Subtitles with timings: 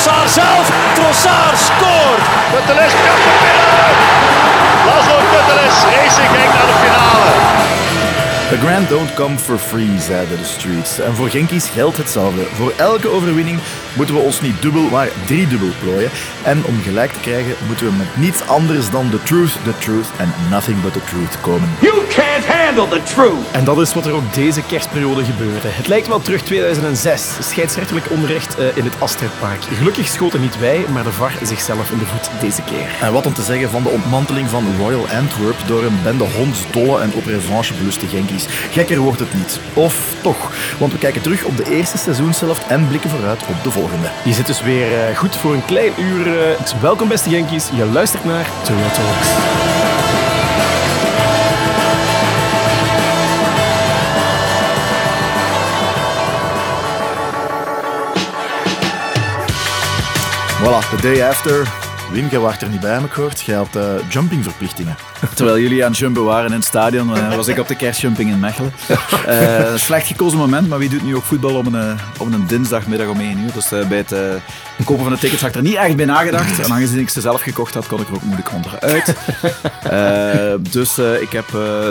[0.00, 0.70] Trossard zelf.
[0.94, 2.24] Trossard scoort.
[2.52, 3.92] Kutteles kapt er binnen.
[4.86, 7.32] Laszlo Kutteles Racing Genk naar de finale.
[8.50, 11.00] The grand don't come for free, zeiden de streets.
[11.00, 12.42] En voor Genkies geldt hetzelfde.
[12.54, 13.58] Voor elke overwinning
[13.96, 16.10] moeten we ons niet dubbel, maar driedubbel plooien.
[16.42, 20.06] En om gelijk te krijgen moeten we met niets anders dan the truth, the truth
[20.20, 21.68] and nothing but the truth komen.
[21.80, 23.50] You can't handle the truth.
[23.52, 25.68] En dat is wat er ook deze kerstperiode gebeurde.
[25.68, 27.28] Het lijkt wel terug 2006.
[27.40, 29.62] Scheidsrechtelijk onrecht uh, in het Astridpark.
[29.62, 32.96] Gelukkig schoten niet wij, maar de VAR zichzelf in de voet deze keer.
[33.00, 37.00] En wat om te zeggen van de ontmanteling van Royal Antwerp door een bende hondsdolle
[37.00, 38.39] en op revanche beluste Genkies.
[38.70, 39.60] Gekker wordt het niet.
[39.74, 43.70] Of toch, want we kijken terug op de eerste seizoenshelft en blikken vooruit op de
[43.70, 44.10] volgende.
[44.24, 46.26] Je zit dus weer uh, goed voor een klein uur.
[46.26, 49.28] Uh, welkom beste Yankees, je luistert naar Turtle Talks.
[60.62, 61.89] Voilà, the day after.
[62.12, 63.40] Wim, jij wacht er niet bij, ik gehoord.
[63.40, 64.96] Jij had uh, jumpingverplichtingen.
[65.34, 68.30] Terwijl jullie aan het jumpen waren in het stadion, uh, was ik op de kerstjumping
[68.30, 68.72] in Mechelen.
[69.28, 73.08] Uh, slecht gekozen moment, maar wie doet nu ook voetbal op een, op een dinsdagmiddag
[73.08, 73.52] om 1 uur?
[73.52, 74.14] Dus bij het
[74.84, 76.60] kopen van de tickets had ik er niet echt bij nagedacht.
[76.60, 79.14] En aangezien ik ze zelf gekocht had, kon ik er ook moeilijk onderuit.
[80.72, 81.46] dus ik heb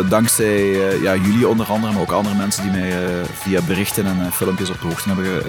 [0.09, 0.61] dankzij
[1.01, 2.93] ja, jullie onder andere, maar ook andere mensen die mij
[3.33, 5.41] via berichten en filmpjes op de hoogte hebben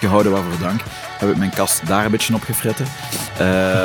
[0.00, 0.80] gehouden, waarvoor dank,
[1.18, 2.86] heb ik mijn kast daar een beetje op gefritten.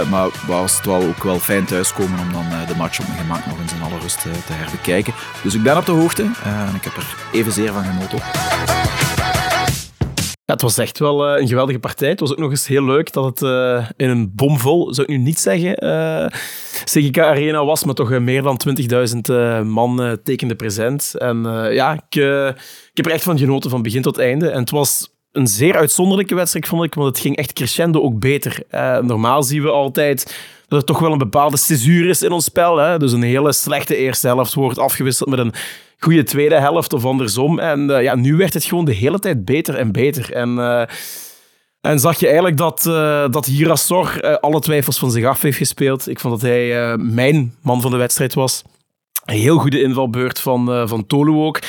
[0.09, 3.45] Maar was het wel ook wel fijn thuiskomen om dan de match op mijn gemak
[3.45, 5.13] nog eens in alle rust te, te herbekijken.
[5.43, 8.19] Dus ik ben op de hoogte en ik heb er evenzeer van genoten.
[10.45, 12.09] Ja, het was echt wel een geweldige partij.
[12.09, 13.41] Het was ook nog eens heel leuk dat het
[13.97, 16.25] in een bomvol, zou ik nu niet zeggen, uh,
[16.83, 18.61] CGK Arena was, maar toch meer dan
[19.61, 21.15] 20.000 man tekende present.
[21.17, 21.41] En
[21.71, 22.15] ja, ik,
[22.91, 24.49] ik heb er echt van genoten van begin tot einde.
[24.49, 28.19] En het was een zeer uitzonderlijke wedstrijd, vond ik, want het ging echt crescendo ook
[28.19, 28.63] beter.
[29.01, 30.35] normaal zien we altijd
[30.67, 32.77] dat er toch wel een bepaalde césuur is in ons spel.
[32.77, 32.97] Hè?
[32.97, 35.53] Dus een hele slechte eerste helft wordt afgewisseld met een
[35.99, 37.59] goede tweede helft of andersom.
[37.59, 40.33] En uh, ja, nu werd het gewoon de hele tijd beter en beter.
[40.33, 40.83] En, uh,
[41.81, 42.81] en zag je eigenlijk dat,
[43.33, 46.09] dat Hirasor alle twijfels van zich af heeft gespeeld.
[46.09, 48.63] Ik vond dat hij mijn man van de wedstrijd was.
[49.25, 51.59] Een heel goede invalbeurt van, van Tolu ook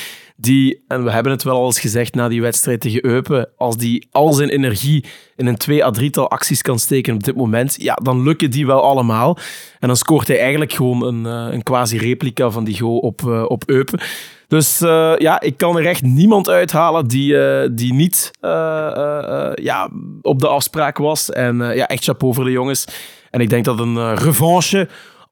[0.41, 3.77] die, en we hebben het wel al eens gezegd na die wedstrijd tegen Eupen, als
[3.77, 5.05] die al zijn energie
[5.37, 8.67] in een twee à drietal acties kan steken op dit moment, ja, dan lukken die
[8.67, 9.39] wel allemaal.
[9.79, 13.45] En dan scoort hij eigenlijk gewoon een, eh, een quasi-replica van die goal op, uh,
[13.49, 14.01] op Eupen.
[14.49, 17.35] Dus uh, ja, ik kan er echt niemand uithalen die,
[17.75, 18.31] die niet
[19.55, 19.91] ja,
[20.23, 21.31] op de afspraak was.
[21.31, 22.85] En ja, echt chapeau voor de jongens.
[23.31, 24.89] En ik denk dat een revanche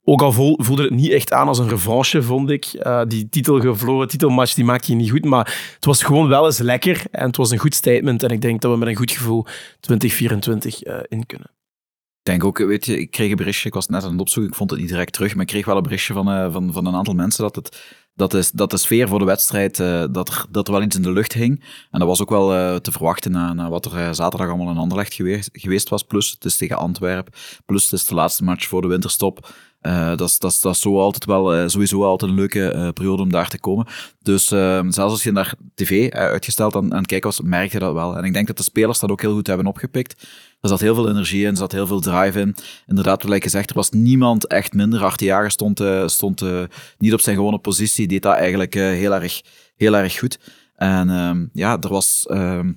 [0.09, 2.67] ook al voelde het niet echt aan als een revanche, vond ik.
[2.73, 6.59] Uh, die titelgevloren titelmatch die maakte je niet goed, maar het was gewoon wel eens
[6.59, 8.23] lekker en het was een goed statement.
[8.23, 9.47] En ik denk dat we met een goed gevoel
[9.81, 11.51] 2024 uh, in kunnen.
[12.19, 14.51] Ik denk ook, weet je, ik kreeg een berichtje, ik was net aan het opzoeken,
[14.51, 16.73] ik vond het niet direct terug, maar ik kreeg wel een berichtje van, uh, van,
[16.73, 19.77] van een aantal mensen dat het dat, is, dat de sfeer voor de wedstrijd,
[20.13, 21.65] dat, er, dat wel iets in de lucht hing.
[21.91, 25.15] En dat was ook wel te verwachten na, na wat er zaterdag allemaal in Anderlecht
[25.15, 26.03] geweest, geweest was.
[26.03, 27.33] Plus het is tegen Antwerpen.
[27.67, 29.49] Plus het is de laatste match voor de winterstop.
[29.81, 33.31] Dat is, dat, is, dat is zo altijd wel, sowieso altijd een leuke periode om
[33.31, 33.87] daar te komen.
[34.23, 37.79] Dus ehm, zelfs als je naar tv uitgesteld aan, aan het kijken was, merk je
[37.79, 38.17] dat wel.
[38.17, 40.27] En ik denk dat de spelers dat ook heel goed hebben opgepikt.
[40.61, 42.55] Er zat heel veel energie in, er zat heel veel drive in.
[42.87, 45.05] Inderdaad, wat ik gezegd, er was niemand echt minder.
[45.05, 46.45] Artiaga stond, stond
[46.99, 49.43] niet op zijn gewone positie, deed dat eigenlijk heel, erg,
[49.77, 50.39] heel erg goed.
[50.75, 52.27] En ehm, ja, er was...
[52.27, 52.73] Ehm,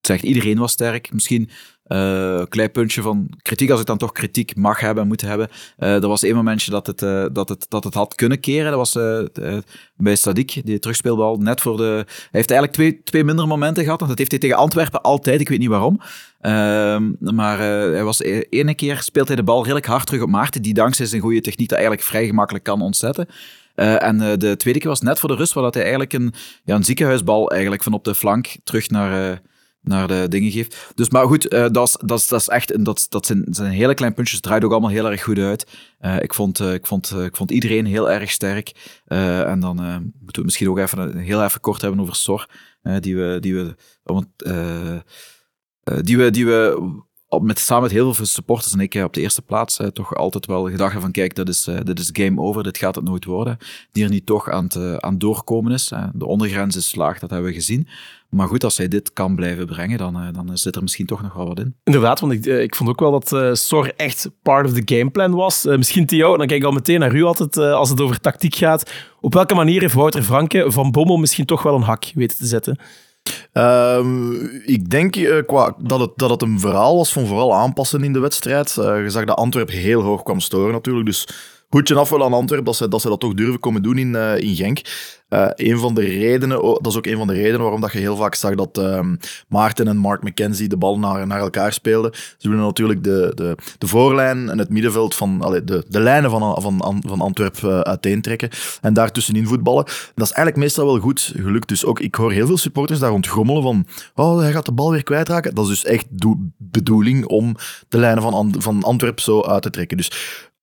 [0.00, 1.12] zegt iedereen was sterk.
[1.12, 1.50] Misschien
[1.88, 5.48] uh, klein puntje van kritiek, als ik dan toch kritiek mag hebben en moet hebben.
[5.78, 8.70] Uh, er was één momentje dat het, uh, dat, het, dat het had kunnen keren.
[8.70, 8.92] Dat was
[9.96, 12.04] bij Sadik, die terugspeelbal net voor de...
[12.06, 13.98] Hij heeft eigenlijk twee, twee mindere momenten gehad.
[13.98, 16.00] Dat heeft hij tegen Antwerpen altijd, ik weet niet waarom.
[16.40, 20.28] Ehm, maar hij was e-, ene keer speelt hij de bal redelijk hard terug op
[20.28, 23.28] Maarten, die dankzij zijn goede techniek dat eigenlijk vrij gemakkelijk kan ontzetten.
[23.74, 26.32] En de tweede keer was net voor de rust, waar hij eigenlijk een,
[26.64, 29.40] ja, een ziekenhuisbal eigenlijk van op de flank terug naar,
[29.88, 30.92] naar de dingen geeft.
[30.94, 33.72] Dus, maar goed, uh, dat, is, dat, is, dat is echt dat, dat zijn, zijn
[33.72, 34.36] hele kleine puntjes.
[34.38, 35.66] Het draait ook allemaal heel erg goed uit.
[36.00, 39.00] Uh, ik, vond, uh, ik, vond, ik vond iedereen heel erg sterk.
[39.06, 39.76] en dan
[40.20, 42.46] moeten we misschien ook even heel even kort hebben over Sor.
[43.00, 43.74] die we, die we,
[46.02, 47.06] die we, die we
[47.40, 50.70] met, samen met heel veel supporters en ik op de eerste plaats toch altijd wel
[50.70, 53.58] gedacht van kijk, dat is, dit is game over, dit gaat het nooit worden.
[53.92, 55.92] Die er niet toch aan het, aan doorkomen is.
[56.12, 57.88] de ondergrens is slaag, dat hebben we gezien.
[58.28, 61.22] Maar goed, als hij dit kan blijven brengen, dan, uh, dan zit er misschien toch
[61.22, 61.74] nog wel wat in.
[61.84, 64.94] Inderdaad, want ik, uh, ik vond ook wel dat uh, Sor echt part of the
[64.94, 65.64] gameplan was.
[65.64, 68.92] misschien Theo, dan kijk ik al meteen naar u altijd als het over tactiek gaat.
[69.20, 72.46] Op welke manier heeft Wouter Franke van Bommel misschien toch wel een hak weten te
[72.46, 72.78] zetten?
[73.52, 74.32] Ehm,
[74.64, 78.12] ik denk eh, qua, dat, het, dat het een verhaal was van vooral aanpassen in
[78.12, 78.76] de wedstrijd.
[78.76, 81.28] Eh, je zag dat Antwerp heel hoog kwam storen natuurlijk, dus
[81.68, 84.14] hoedje af wel aan Antwerp dat ze, dat ze dat toch durven komen doen in,
[84.14, 84.80] eh, in Genk.
[85.28, 87.98] Eh, een van de redenen, dat is ook een van de redenen waarom dat je
[87.98, 89.16] heel vaak zag dat ehm,
[89.48, 92.12] Maarten en Mark McKenzie de bal naar, naar elkaar speelden.
[92.38, 96.30] Ze willen natuurlijk de, de, de voorlijn en het middenveld van allee, de, de lijnen
[96.30, 98.48] van, van, van Antwerp uh, uiteentrekken
[98.80, 99.84] en daartussenin voetballen.
[99.84, 101.68] Dat is eigenlijk meestal wel goed gelukt.
[101.68, 104.90] Dus ook, ik hoor heel veel supporters daar rondgrommelen van oh, hij gaat de bal
[104.90, 105.54] weer kwijtraken.
[105.54, 106.06] Dat is dus echt
[106.56, 107.56] bedoeling om
[107.88, 109.96] de lijnen van, van Antwerp zo uit te trekken.
[109.96, 110.10] Dus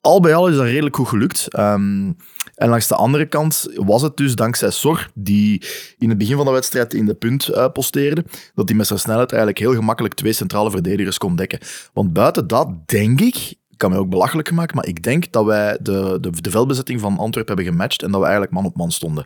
[0.05, 1.47] al bij al is dat redelijk goed gelukt.
[1.47, 2.11] Ehm,
[2.55, 5.61] en langs de andere kant was het dus dankzij Sor, die
[5.97, 8.25] in het begin van de wedstrijd in de punt uh, posteerde,
[8.55, 11.59] dat hij met zijn snelheid eigenlijk heel gemakkelijk twee centrale verdedigers kon dekken.
[11.93, 15.77] Want buiten dat, denk ik, kan mij ook belachelijk gemaakt, maar ik denk dat wij
[15.81, 18.91] de, de, de veldbezetting van Antwerpen hebben gematcht en dat we eigenlijk man op man
[18.91, 19.25] stonden.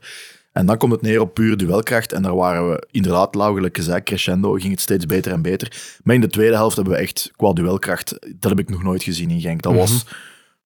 [0.51, 2.11] En dan komt het neer op puur duelkracht.
[2.11, 5.97] En daar waren we inderdaad, lauwelijk gezegd, crescendo, ging het steeds beter en beter.
[6.03, 9.03] Maar in de tweede helft hebben we echt, qua duelkracht, dat heb ik nog nooit
[9.03, 9.61] gezien in Genk.
[9.61, 10.13] Dat was mhm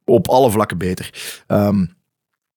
[0.05, 1.09] op alle vlakken beter.
[1.47, 1.95] Um,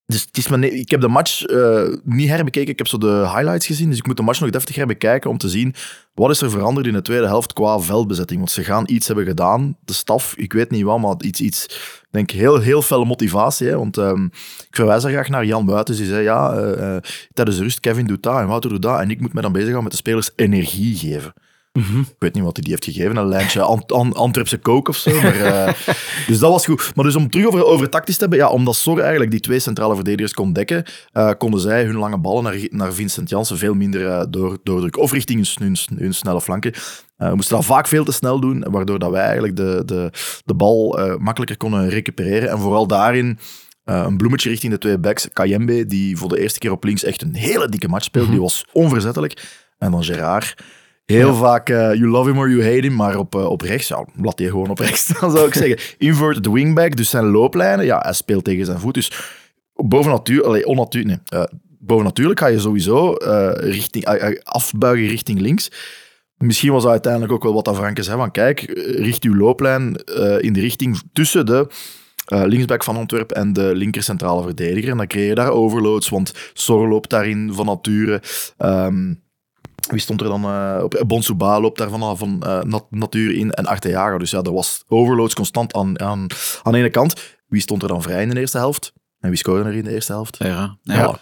[0.06, 2.70] dus het is maar ik heb de match uh, niet herbekeken.
[2.70, 3.88] Ik heb zo de highlights gezien.
[3.88, 5.74] Dus ik moet de match nog deftig herbekijken om te zien
[6.14, 8.38] wat is er veranderd in de tweede helft qua veldbezetting.
[8.38, 9.76] Want ze gaan iets hebben gedaan.
[9.84, 11.64] De staf, ik weet niet wat, maar iets, iets
[12.02, 13.68] ik denk heel, heel felle motivatie.
[13.68, 13.76] Hè?
[13.76, 14.24] Want um,
[14.68, 15.98] ik verwijs er graag naar Jan Buitens.
[15.98, 16.96] Die zei, ja, uh, uh,
[17.32, 19.00] tijdens de rust, Kevin doet dat en Wouter doet dat.
[19.00, 21.32] En ik moet me dan bezighouden met de spelers energie geven.
[21.76, 22.00] Mhm.
[22.00, 25.20] Ik weet niet wat hij die heeft gegeven, een lijntje Ant Antwerpse kook of zo.
[25.20, 25.72] Maar, uh,
[26.28, 26.92] dus dat was goed.
[26.94, 29.58] Maar dus om terug over, over tactisch te hebben, ja, omdat Sor eigenlijk die twee
[29.58, 33.74] centrale verdedigers kon dekken, uh, konden zij hun lange ballen naar, naar Vincent Janssen veel
[33.74, 35.02] minder uh, door, doordrukken.
[35.02, 36.72] Of richting hun, hun, snelle flanken.
[37.16, 40.10] we moesten dat vaak veel te snel doen, waardoor dat wij eigenlijk de, de,
[40.44, 42.50] de bal makkelijker konden recupereren.
[42.50, 43.38] En vooral daarin...
[43.84, 45.28] een bloemetje richting de twee backs.
[45.32, 48.30] Kayembe, die voor de eerste keer op links echt een hele dikke match speelde.
[48.30, 49.64] Die was onverzettelijk.
[49.78, 50.54] En dan Gerard,
[51.06, 53.88] Heel vaak, uh, you love him or you hate him, maar op, uh, op rechts,
[53.88, 55.78] ja, laat hij gewoon op rechts dan zou ik zeggen.
[55.98, 58.94] Inverted wingback, dus zijn looplijnen, ja, hij speelt tegen zijn voet.
[58.94, 59.12] Dus
[59.74, 61.44] bovennatuur, onnatuur, nee, uh,
[61.78, 63.12] bovennatuurlijk ga je sowieso
[63.56, 64.06] richting,
[64.42, 65.70] afbuigen richting links.
[66.36, 68.60] Misschien was dat uiteindelijk ook wel wat dat Franke zei, van kijk,
[68.96, 69.96] richt uw looplijn
[70.40, 71.66] in de richting tussen de...
[72.32, 74.90] Uh, linksback van Antwerpen en de linker centrale verdediger.
[74.90, 78.22] En dan creëer je daar overloads, want Sor loopt daarin van nature.
[78.58, 79.24] Um,
[79.86, 81.02] wie stond er dan uh, op?
[81.06, 84.18] Bonsuba loopt daar van, van uh, nat natuur in en Arteaga.
[84.18, 86.26] Dus ja, er was overloads constant aan, aan,
[86.62, 87.36] aan de ene kant.
[87.46, 88.92] Wie stond er dan vrij in de eerste helft?
[89.20, 90.36] En wie scoorde er in de eerste helft?
[90.38, 91.18] Ja, ja.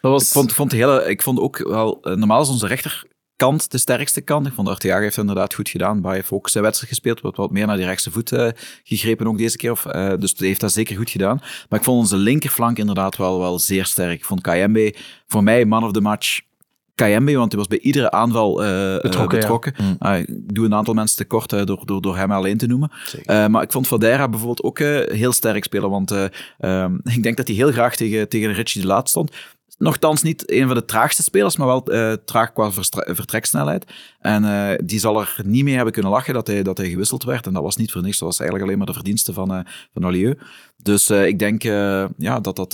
[0.00, 0.22] Dat was...
[0.22, 1.98] ik, vond, vond hele, ik vond ook wel...
[2.02, 4.46] Normaal is onze rechterkant de sterkste kant.
[4.46, 6.00] Ik vond Arteaga heeft inderdaad goed gedaan.
[6.00, 7.20] Baye heeft ook zijn wedstrijd gespeeld.
[7.20, 8.32] Wat, wat meer naar die rechtse voet
[8.82, 9.70] gegrepen ook deze keer.
[9.70, 9.82] Of,
[10.18, 11.38] dus hij heeft dat zeker goed gedaan.
[11.68, 14.18] Maar ik vond onze linkerflank inderdaad wel, wel zeer sterk.
[14.18, 16.40] Ik vond KMB voor mij man of the match
[16.94, 19.38] KMB, want hij was bij iedere aanval uh, betrokken.
[19.38, 19.74] betrokken.
[19.76, 19.96] Ja.
[19.98, 22.90] Ah, ik doe een aantal mensen tekort uh, door, door, door hem alleen te noemen.
[23.26, 24.78] Uh, maar ik vond Vadera bijvoorbeeld ook
[25.12, 28.86] heel sterk spelen, want um, ik denk dat hij heel graag tegen, tegen Richie de
[28.86, 29.36] Laat stond.
[29.78, 31.82] Nochtans niet een van de traagste spelers, maar wel
[32.24, 33.84] traag qua vertreksnelheid.
[34.20, 37.46] En die zal er niet mee hebben kunnen lachen dat hij, dat hij gewisseld werd.
[37.46, 38.18] En dat was niet voor niks.
[38.18, 40.38] Dat was eigenlijk alleen maar de verdienste van, van Olieu.
[40.76, 41.62] Dus ik denk
[42.16, 42.72] ja, dat dat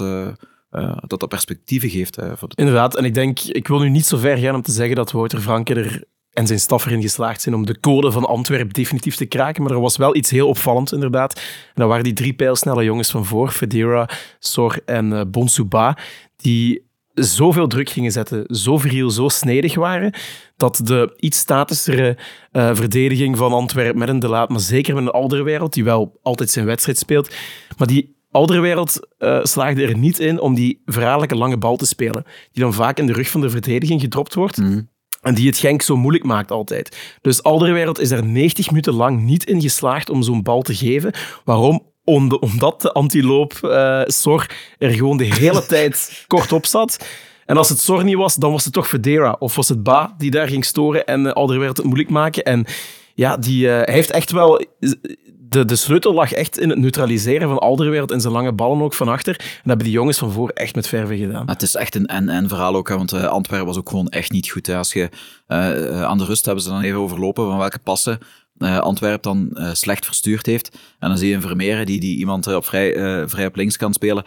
[0.71, 2.19] uh, dat dat perspectieven geeft.
[2.35, 2.55] Voor de...
[2.57, 5.13] Inderdaad, en ik denk, ik wil nu niet zo ver gaan om te zeggen dat
[5.13, 6.05] Wouter Franke er
[6.37, 9.63] en zijn staf erin geslaagd zijn om de code van Antwerpen definitief te kraken.
[9.63, 11.35] Maar er was wel iets heel opvallends, inderdaad.
[11.37, 14.09] En dat waren die drie pijlsnelle jongens van voor, Federa,
[14.39, 15.99] Sor en uh, Bonsuba,
[16.37, 20.15] die zoveel druk gingen zetten, zo viriel, zo snedig waren,
[20.57, 22.19] dat de iets statischere
[22.53, 25.85] uh, verdediging van Antwerpen met een De Laat, maar zeker met een oudere wereld, die
[25.85, 27.35] wel altijd zijn wedstrijd speelt,
[27.77, 28.17] maar die
[28.61, 32.25] wereld uh, slaagde er niet in om die verraderlijke lange bal te spelen.
[32.53, 34.57] Die dan vaak in de rug van de verdediging gedropt wordt.
[34.57, 34.81] Mhm.
[35.21, 37.17] En die het Genk zo moeilijk maakt altijd.
[37.21, 41.13] Dus wereld is er 90 minuten lang niet in geslaagd om zo'n bal te geven.
[41.45, 41.95] Waarom?
[42.41, 44.47] omdat de antiloop uh, Sor
[44.79, 47.07] er gewoon de hele tijd kort op zat.
[47.47, 49.37] En als het Sor niet was, dan was het toch Federa.
[49.39, 52.45] Of was het Ba die daar ging storen en uh, wereld het moeilijk maken.
[52.45, 52.65] En
[53.15, 54.65] ja, die, uh, hij heeft echt wel
[55.49, 58.95] de, de sleutel lag echt in het neutraliseren van Alderwereld en zijn lange ballen ook
[58.95, 59.35] van achter.
[59.39, 61.49] En dat hebben die jongens van voor echt met verve gedaan.
[61.49, 64.51] Het is echt een en-en verhaal ook, want uh, Antwerpen was ook gewoon echt niet
[64.51, 64.67] goed.
[64.67, 64.77] Hè.
[64.77, 65.09] Als je,
[65.49, 68.19] uh, aan de rust hebben ze dan even overlopen van welke passen
[68.59, 70.79] uh, Antwerp dan slecht verstuurd heeft.
[70.99, 72.93] En dan zie je een Vermeeren die, die iemand op vrij,
[73.29, 74.25] vrij op links kan spelen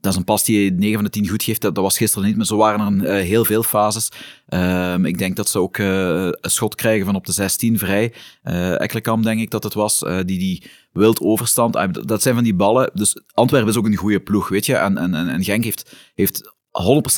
[0.00, 1.60] dat is een pas die 9 van de 10 goed geeft.
[1.60, 4.10] Dat, was gisteren niet, maar zo waren er uh, heel veel fases.
[4.48, 8.12] Uh, ik denk dat ze ook uh, een schot krijgen van op de 16 vrij.
[8.44, 10.62] Uh, denk ik dat het was, die die
[10.92, 11.76] wild overstand.
[11.76, 12.90] Ah, dat zijn van die ballen.
[12.94, 14.74] Dus Antwerpen is ook een goede ploeg, weet je.
[14.74, 16.42] En, en, en Genk heeft, heeft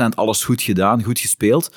[0.05, 1.71] 100% alles goed gedaan, goed gespeeld.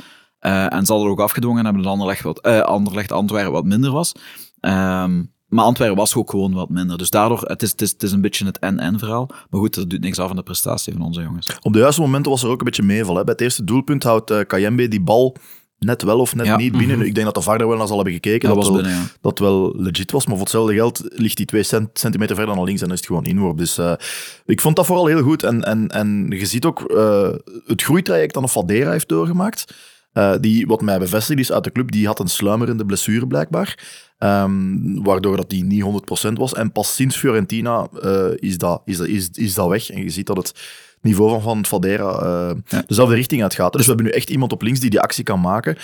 [0.43, 4.12] Eh, en ze hadden ook afgedwongen hebben dat Anderlecht, wat, eh, Antwerpen wat minder was.
[4.60, 6.98] Ehm, maar Antwerpen was ook gewoon wat minder.
[6.98, 9.27] Dus daardoor, het is, het is, het is een beetje het en-en verhaal.
[9.50, 11.57] Maar goed, dat doet niks af van de prestatie van onze jongens.
[11.62, 13.15] Op de juiste momenten was er ook een beetje meeval.
[13.15, 13.24] Hè.
[13.24, 15.36] Bij het eerste doelpunt houdt eh, Kayembe die bal
[15.79, 16.57] net wel of net Ja.
[16.57, 17.01] niet binnen.
[17.01, 18.48] Ik denk dat de VAR er wel naar zal hebben gekeken.
[18.50, 19.07] Dat Dat, was wel, binnen, ja.
[19.22, 20.24] dat wel legit was.
[20.25, 23.05] Maar voor hetzelfde geld ligt hij twee cent- centimeter verder naar links en is het
[23.05, 23.57] gewoon inworp.
[23.57, 23.93] Dus eh,
[24.45, 25.43] ik vond dat vooral heel goed.
[25.43, 27.29] En, en, en je ziet ook eh,
[27.65, 29.74] het groeitraject dat Fadera heeft doorgemaakt.
[30.39, 33.77] Die, wat mij bevestigd is uit de club, die had een sluimerende blessure blijkbaar.
[34.24, 36.53] Ehm, waardoor dat die niet 100% was.
[36.53, 39.89] En pas sinds Fiorentina eh, is, dat, is, dat, is, is dat weg.
[39.89, 40.53] En je ziet dat het
[41.01, 43.74] niveau van Van Fadera eh, dezelfde richting uitgaat.
[43.74, 45.77] Dus we hebben nu echt iemand op links die die actie kan maken.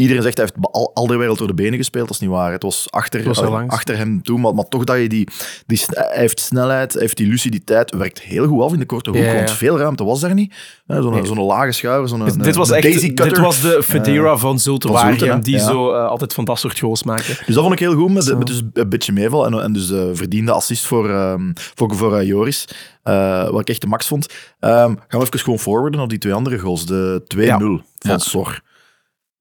[0.00, 2.06] Iedereen zegt hij heeft al, al de wereld door de benen gespeeld.
[2.06, 2.52] Dat is niet waar.
[2.52, 4.38] Het was achter, was eh, achter hem toe.
[4.38, 5.28] Maar, maar toch dat je die,
[5.66, 5.80] die...
[5.86, 7.94] Hij heeft snelheid, hij heeft die luciditeit.
[7.96, 9.18] Werkt heel goed af in de korte hoek.
[9.18, 9.34] Ja, ja.
[9.34, 10.54] Want veel ruimte was daar niet.
[10.86, 13.28] Hè, Zo'n zo'n lage schuiver, zo'n dit was echt daisy cutter.
[13.28, 15.38] dit was de Federa van Zulte van hè?
[15.38, 15.64] die Ja.
[15.64, 17.36] zo eh, altijd van dat soort goals maken.
[17.46, 19.46] Dus dat vond ik heel goed, met, dus een beetje meeval.
[19.46, 22.68] En, en dus eh, verdiende assist voor, ehm, voor, voor eh, Joris,
[23.02, 24.26] eh, wat ik echt de max vond.
[24.60, 24.74] Ehm,
[25.08, 26.86] gaan we even gewoon forwarden naar die twee andere goals.
[26.86, 28.18] De 2-0 van Ja.
[28.18, 28.64] Sor.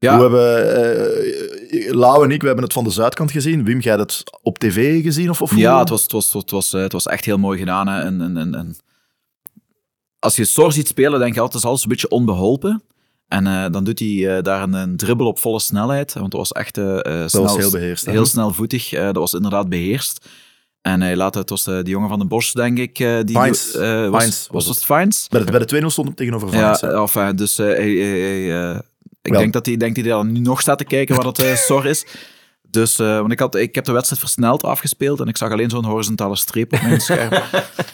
[0.05, 0.15] Ja.
[0.17, 3.63] We hebben, eh, Lau en ik, we hebben het van de zuidkant gezien.
[3.63, 5.29] Wim, jij hebt het op tv gezien?
[5.29, 5.55] Of, of?
[5.55, 7.87] Ja, het was, het, was, het, was, eh, het was echt heel mooi gedaan.
[7.87, 8.01] Hè.
[8.01, 8.75] En, en, en, en
[10.19, 12.83] als je Sor ziet spelen, denk je altijd, is alles een beetje onbeholpen.
[13.27, 16.13] En eh, dan doet hij daar een, een dribbel op volle snelheid.
[16.13, 16.83] Want dat was echt eh,
[17.25, 18.05] snel, was heel beheerst?
[18.05, 18.89] Heel snelvoetig.
[18.89, 20.25] Dat was inderdaad beheerst.
[20.81, 22.95] En hij laat het, was eh, die jongen van de Bosch, denk ik.
[22.97, 23.71] die, Fines.
[23.73, 25.27] was, Fines was was, het Fines?
[25.29, 28.81] Bij de, bij de 2-0 stond hem tegenover Ja, eh, enfin, dus hij, hij- hij,
[29.25, 29.39] ik Wel.
[29.41, 31.55] denk dat hij denkt dat hij dan nu nog staat te kijken waar dat eh,
[31.67, 32.05] Sor is.
[32.69, 35.69] Dus, eh, want ik, had, ik heb de wedstrijd versneld afgespeeld en ik zag alleen
[35.69, 37.31] zo'n horizontale streep op mijn scherm.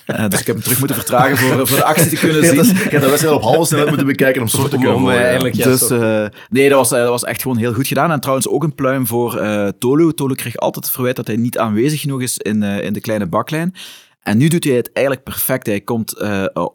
[0.05, 2.55] Eh, dus ik heb hem terug moeten vertragen voor, voor de actie te kunnen zien.
[2.55, 5.15] dat- je hebt de wedstrijd op halve snelheid moeten bekijken om Sor te kunnen volgen,
[5.15, 5.31] ja.
[5.31, 6.27] ja, dus zo.
[6.49, 8.11] nee, dat was, dat was echt gewoon heel goed gedaan.
[8.11, 9.41] En trouwens ook een pluim voor
[9.79, 10.13] Tolu.
[10.13, 13.27] Tolu kreeg altijd het verwijt dat hij niet aanwezig genoeg is in, in de kleine
[13.27, 13.75] baklijn.
[14.21, 15.65] En nu doet hij het eigenlijk perfect.
[15.65, 16.21] Hij komt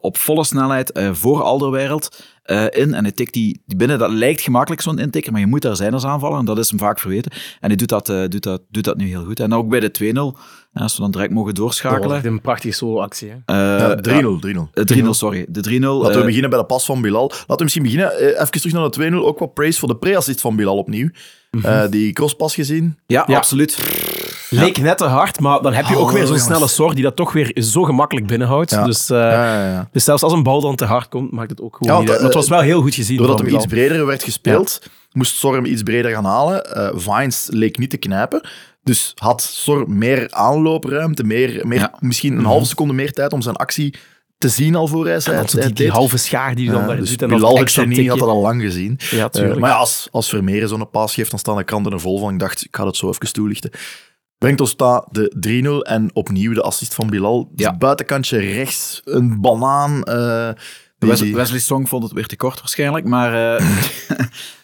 [0.01, 3.99] op volle snelheid voor Alderwereld eh, in en hij tikt die, die binnen.
[3.99, 6.69] Dat lijkt gemakkelijk zo'n intikker, maar je moet daar zijn als aanvaller en dat is
[6.71, 7.31] hem vaak verweten.
[7.61, 9.41] En hij doet dat, eh, doet dat, doet dat nu heel goed.
[9.41, 10.37] En ook bij de 2-0,
[10.73, 12.17] ja, als we dan direct mogen Dat was doorschakelen.
[12.17, 13.29] echt een prachtige solo-actie.
[13.29, 13.35] hè.
[13.45, 14.69] Eh, Ja, 3-0, 3-0.
[14.75, 15.47] eh, 3-0, sorry.
[15.49, 15.97] De 3-0.
[15.97, 17.29] Laten we eh, beginnen bij de pas van Bilal.
[17.31, 19.27] Laten we misschien beginnen, eh, even terug naar de 2-0.
[19.27, 21.09] Ook wat praise voor de pre-assist van Bilal opnieuw.
[21.63, 22.99] Eh, die crosspas gezien.
[23.07, 23.37] ja, Ja.
[23.37, 23.79] absoluut.
[24.51, 27.03] Leek net te hard, maar dan heb je Oh, ook weer zo'n snelle soort die
[27.05, 28.71] dat toch weer zo gemakkelijk binnenhoudt.
[28.71, 28.85] Ja.
[28.85, 29.89] Dus, eh, Ja, ja, ja.
[29.93, 32.19] dus zelfs als een bal dan te hard komt, maakt het ook gewoon niet uit.
[32.21, 33.17] want, Maar het was wel heel goed gezien.
[33.17, 34.81] Doordat hem iets breder werd gespeeld,
[35.13, 36.75] moest Sor hem iets breder gaan halen.
[36.75, 38.49] Eh Vines leek niet te knijpen.
[38.83, 43.57] Dus had Sor meer aanloopruimte, meer, meer, misschien een halve seconde meer tijd om zijn
[43.57, 43.95] actie
[44.39, 45.73] te zien al voor hij zei.
[45.73, 47.23] die, halve schaar die dan Ja, daar dus zit.
[47.23, 48.99] En Bilal genie had dat al lang gezien.
[49.11, 52.01] Ja, Eh, maar ja, als, als Vermeeren zo'n paas geeft, dan staan de kranten er
[52.01, 52.33] vol van.
[52.33, 53.71] Ik dacht, ik ga het zo even toelichten.
[54.39, 57.49] Brengt ons daar de 3-0 en opnieuw de assist van Bilal.
[57.53, 57.77] Dus Ja.
[57.77, 60.03] buitenkantje rechts, een banaan.
[60.05, 60.51] eh,
[61.33, 63.65] Wesley Song vond het weer te kort waarschijnlijk, maar eh,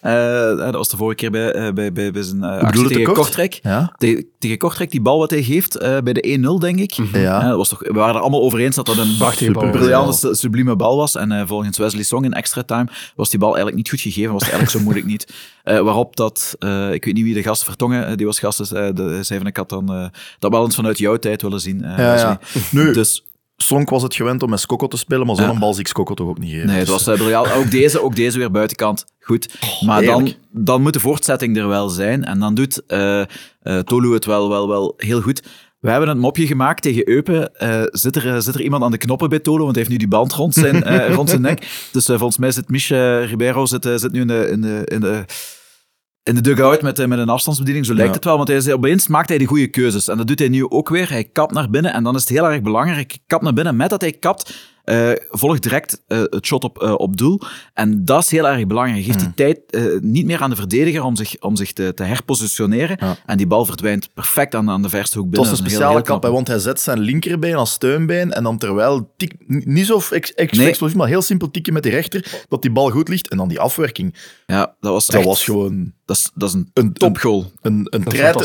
[0.01, 3.03] eh, dat was de vorige keer bij, eh, bij, bij, bij zijn eh, actie tegen
[3.03, 3.17] kort?
[3.17, 3.59] Kortrijk.
[3.63, 3.93] Ja?
[3.97, 6.91] Tegen, tegen Kortrijk, die bal wat hij geeft eh, bij de 1-0, denk ik.
[7.13, 7.41] Ja.
[7.41, 10.17] Eh, dat was toch, we waren er allemaal over eens dat dat een super briljante,
[10.17, 11.15] su- sublieme bal was.
[11.15, 14.31] En eh, volgens Wesley Song in extra time was die bal eigenlijk niet goed gegeven,
[14.33, 15.33] was het eigenlijk zo moeilijk niet.
[15.63, 18.57] Eh, waarop dat, eh, ik weet niet wie de gast Vertongen, eh, die was gast,
[18.57, 20.05] dus, eh, de, zei van ik had dan eh,
[20.39, 21.83] dat wel eens vanuit jouw tijd willen zien.
[21.83, 22.39] eh, Ja, ja.
[22.71, 23.23] Nu, Dus
[23.63, 25.59] Sonk was het gewend om met Skokko te spelen, maar zo'n Ja.
[25.59, 26.67] bal zie ik Skokko toch ook niet geven.
[26.67, 27.53] Nee, het Dus, was eh, briljant.
[27.53, 29.05] Ook deze, ook deze weer buitenkant.
[29.19, 29.55] Goed.
[29.85, 30.37] maar dan, heerlijk.
[30.51, 32.23] dan moet de voortzetting er wel zijn.
[32.23, 33.21] En dan doet eh,
[33.83, 35.41] Tolu het wel, wel, wel heel goed.
[35.79, 37.51] We hebben een mopje gemaakt tegen Eupen.
[37.91, 39.63] Zit, er, zit er iemand aan de knoppen bij Tolu?
[39.63, 41.67] Want hij heeft nu die band rond zijn, rond zijn nek.
[41.91, 42.87] Dus volgens mij zit Mich
[43.29, 45.25] Ribeiro zit, zit nu in de, in de, in de,
[46.23, 47.85] in de dugout met, eh, met een afstandsbediening.
[47.85, 48.15] Zo lijkt Ja.
[48.15, 48.35] het wel.
[48.37, 50.07] Want hij is, opeens maakt hij de goede keuzes.
[50.07, 51.09] En dat doet hij nu ook weer.
[51.09, 51.93] Hij kapt naar binnen.
[51.93, 53.17] En dan is het heel erg belangrijk.
[53.27, 53.75] Kapt naar binnen.
[53.75, 57.41] Met dat hij kapt, eh, volgt direct eh, het shot op, op doel.
[57.73, 59.05] En dat is heel erg belangrijk.
[59.05, 59.33] Hij geeft Hmm.
[59.35, 62.97] die tijd eh, niet meer aan de verdediger om zich, om zich te, te herpositioneren.
[62.99, 63.15] Ja.
[63.25, 65.49] En die bal verdwijnt perfect aan, aan de verste hoek binnen.
[65.49, 68.43] een Dat is speciale heel- heel kap, want hij zet zijn linkerbeen als steunbeen en
[68.43, 70.67] dan terwijl, tik, niet zo ex, ex- Nee.
[70.67, 73.47] explosief, maar heel simpel tikje met die rechter, dat die bal goed ligt en dan
[73.47, 74.15] die afwerking.
[74.45, 77.51] Ja, dat was Dat echt- was gewoon Dat is, dat is een een, een, topgoal.
[77.61, 78.03] een, een,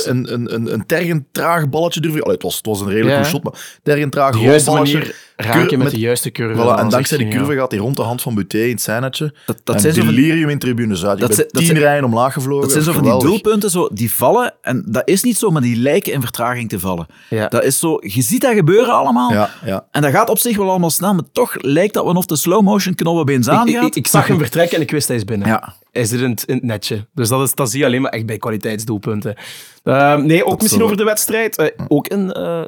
[0.08, 2.20] een, een, een, een tergend traag balletje durf ik...
[2.22, 3.22] Allee, het, was, het was een redelijk Ja.
[3.22, 4.98] goed shot, maar tergend traag De juiste balletje.
[4.98, 6.62] manier raken met, met- de juiste curve.
[6.62, 9.34] Voilà, en dankzij die curve gaat hij rond de hand van Buté in het zijnetje.
[9.46, 11.18] Dat, dat zijn zo van- delirium in tribune Zuid.
[11.20, 12.62] Dat Ik ben zijn- dat tien zijn- rijen omlaag gevlogen.
[12.62, 14.54] Dat zijn zo van die doelpunten, zo, die vallen.
[14.62, 17.06] En dat is niet zo, maar die lijken in vertraging te vallen.
[17.30, 17.48] Ja.
[17.48, 19.32] Dat is zo, je ziet dat gebeuren allemaal.
[19.32, 19.86] Ja, ja.
[19.90, 22.36] En dat gaat op zich wel allemaal snel, maar toch lijkt dat we of de
[22.36, 23.84] slow motion knop opeens Ik, ik, aangaat.
[23.86, 25.48] ik, ik zag hem vertrekken en ik wist hij is binnen.
[25.48, 27.06] Ja, hij zit in het, in het netje.
[27.14, 29.36] Dus dat, is, dat zie je alleen maar echt bij kwaliteitsdoelpunten.
[29.84, 31.58] Uh, nee, ook misschien over de wedstrijd.
[31.60, 32.62] Uh, ook een, uh,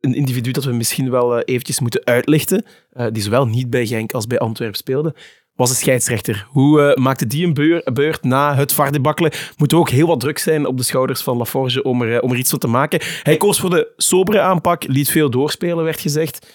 [0.00, 2.64] een individu dat we misschien wel uh, eventjes moeten uitlichten,
[3.12, 5.14] die zowel niet bij Genk als bij Antwerpen speelde,
[5.54, 6.46] was de scheidsrechter.
[6.50, 9.32] Hoe maakte die een beurt, beurt na het vardebakkelen?
[9.56, 12.36] Moet ook heel wat druk zijn op de schouders van Laforge om er, om er
[12.36, 13.00] iets van te maken.
[13.22, 16.46] Hij koos voor de sobere aanpak, liet veel doorspelen, werd gezegd.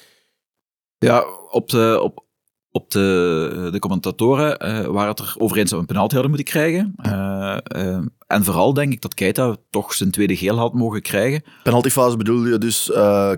[0.97, 2.25] Ja, op de, op,
[2.75, 6.31] op de, de commentatoren uh, waren het er over eens dat we een penalty hadden
[6.31, 6.95] moeten krijgen.
[7.05, 11.43] Uh, uh, en vooral denk ik dat Keita toch zijn tweede geel had mogen krijgen.
[11.63, 12.91] Penaltyfase bedoel je dus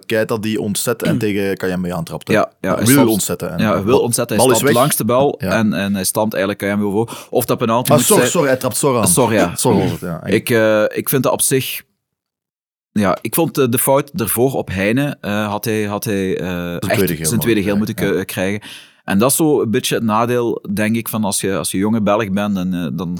[0.05, 2.31] Keita die ontzet en tegen Kayembe aantrapt.
[2.31, 3.51] Ja, ja, wil stamt, ontzetten.
[3.51, 4.37] En, ja, hij wil ontzetten.
[4.37, 5.51] Hij bal stamt langs de bal ja.
[5.51, 7.27] en, en hij stamt eigenlijk Kayembe voor.
[7.29, 8.33] Of dat penalty ah, moet sorry, zijn...
[8.33, 9.07] sorry, hij trapt Sor aan.
[9.07, 9.55] Sorry, ja.
[9.65, 10.25] Sorry, was het, ja.
[10.25, 10.49] Ik,
[10.95, 11.81] ik vind dat op zich...
[12.91, 17.15] Ja, ik vond de, de fout ervoor op Heine had hij, had hij echt tweede
[17.15, 18.61] geel zijn tweede geel moeten krijgen.
[19.05, 21.77] En dat is zo een beetje het nadeel, denk ik, van als je, als je
[21.77, 22.57] jonge Belg bent.
[22.57, 23.17] En, uh, dan,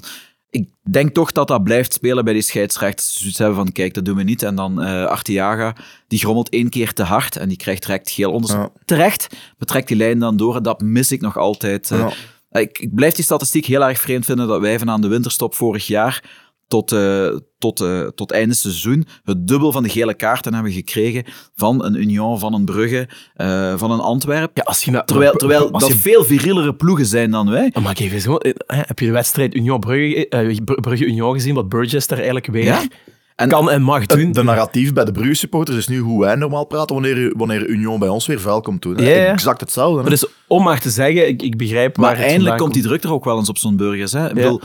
[0.50, 3.20] ik denk toch dat dat blijft spelen bij die scheidsrechters.
[3.20, 4.44] Zoiets hebben van, kijk, dat doen we niet.
[4.44, 5.76] En dan uh, Artiaga,
[6.08, 8.56] die grommelt één keer te hard en die krijgt direct geel onder.
[8.56, 8.70] Ja.
[8.86, 11.90] Terecht, betrekt die lijn dan door en dat mis ik nog altijd.
[11.92, 12.08] Uh,
[12.50, 12.60] ja.
[12.60, 15.56] ik, ik blijf die statistiek heel erg vreemd vinden dat wij van aan de winterstop
[15.56, 20.54] vorig jaar tot, uh, tot, uh, tot einde seizoen het dubbel van de gele kaarten
[20.54, 21.24] hebben gekregen
[21.56, 24.52] van een Union, van een Brugge, uh, van een Antwerpen.
[24.54, 25.98] Ja, als je nou, terwijl terwijl dat je...
[25.98, 27.74] veel virilere ploegen zijn dan wij.
[27.82, 32.08] Maar ik even zo, heb je de wedstrijd Union-Brugge uh, Brugge Union gezien, wat Burgess
[32.08, 32.84] daar eigenlijk weer ja?
[33.36, 34.32] en, kan en mag doen?
[34.32, 38.00] De narratief bij de Brugge supporters is nu hoe wij normaal praten wanneer, wanneer Union
[38.00, 38.98] bij ons weer vuil komt doen.
[38.98, 39.26] Ja, ja.
[39.26, 40.02] Exact hetzelfde.
[40.02, 42.74] Maar dus om maar te zeggen, ik, ik begrijp maar waar het eindelijk komt komt
[42.74, 44.12] die druk er ook wel eens op zo'n Burgers.
[44.12, 44.28] Hè?
[44.28, 44.62] Ik bedoel,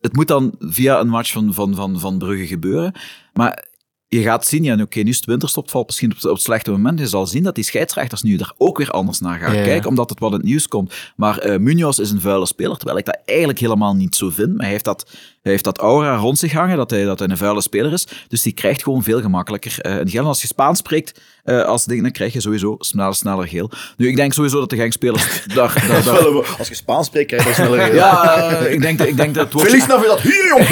[0.00, 2.92] het moet dan via een match van, van, van, van Brugge gebeuren.
[3.32, 3.64] Maar
[4.08, 6.42] je gaat zien, ja, oké, okay, nu is het winterstop, valt misschien op, op het
[6.42, 6.98] slechte moment.
[6.98, 9.88] Je zal zien dat die scheidsrechters nu er ook weer anders naar gaan Ja, kijken,
[9.88, 10.94] omdat het wat in het nieuws komt.
[11.16, 14.48] Maar uh, Munoz is een vuile speler, terwijl ik dat eigenlijk helemaal niet zo vind.
[14.48, 15.10] Maar hij heeft dat,
[15.50, 18.06] heeft dat aura rond zich hangen, dat hij, dat hij een vuile speler is.
[18.28, 20.20] Dus die krijgt gewoon veel gemakkelijker een geel.
[20.20, 23.70] En als je Spaans spreekt, uh, als ding, dan krijg je sowieso sneller, sneller geel.
[23.96, 26.56] Nu, ik denk sowieso dat de Genk-spelers daar, daar, daar...
[26.58, 27.94] Als je Spaans spreekt, krijg je sneller geel.
[27.94, 29.68] Ja, ik denk, ik denk dat het wordt...
[29.68, 30.68] Feliz Navidad, hier jong!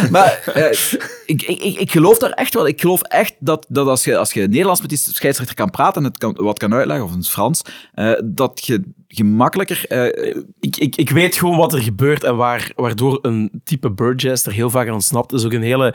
[0.10, 0.42] maar
[1.26, 2.66] ik, ik, ik geloof daar echt wel.
[2.66, 6.02] Ik geloof echt dat, dat als, je, als je Nederlands met die scheidsrechter kan praten
[6.02, 7.62] en het kan, wat kan uitleggen, of in het Frans,
[8.24, 9.84] dat je gemakkelijker...
[9.88, 14.46] Uh, ik, ik, ik weet gewoon wat er gebeurt en waar, waardoor een type Burgess
[14.46, 15.30] er heel vaak aan ontsnapt.
[15.30, 15.94] Dat is ook een hele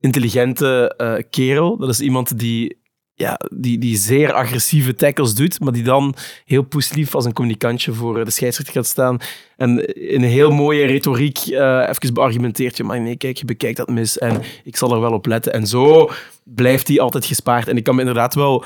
[0.00, 1.76] intelligente uh, kerel.
[1.76, 2.80] Dat is iemand die,
[3.14, 7.92] ja, die, die zeer agressieve tackles doet, maar die dan heel poeslief als een communicantje
[7.92, 9.18] voor de scheidsrechter gaat staan.
[9.56, 13.76] En in een heel mooie retoriek uh, even beargumenteert je, maar nee, kijk, je bekijkt
[13.76, 15.52] dat mis en ik zal er wel op letten.
[15.52, 16.10] En zo
[16.44, 17.68] blijft hij altijd gespaard.
[17.68, 18.64] En ik kan me inderdaad wel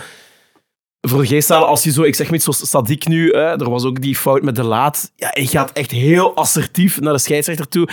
[1.08, 3.40] voor de geest halen als je zo, ik zeg maar iets zoals Sadik nu, hè,
[3.40, 5.12] er was ook die fout met de laat.
[5.16, 7.88] Ja, hij gaat echt heel assertief naar de scheidsrechter toe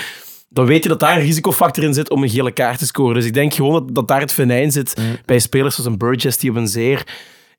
[0.53, 3.15] dan weet je dat daar een risicofactor in zit om een gele kaart te scoren.
[3.15, 5.17] Dus ik denk gewoon dat, dat daar het venijn zit mm.
[5.25, 7.07] bij spelers zoals een Burgess die op een zeer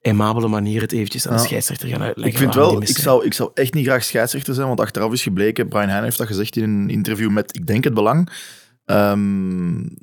[0.03, 2.33] aimabele manier het eventjes aan de scheidsrechter gaan uitleggen.
[2.33, 5.23] Ik vind wel, ik zou, ik zou echt niet graag scheidsrechter zijn, want achteraf is
[5.23, 8.31] gebleken, Brian Heijn heeft dat gezegd in een interview met, ik denk het belang,
[8.85, 9.97] um,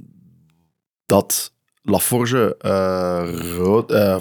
[1.06, 3.92] dat Laforge uh, rood...
[3.92, 4.16] Uh,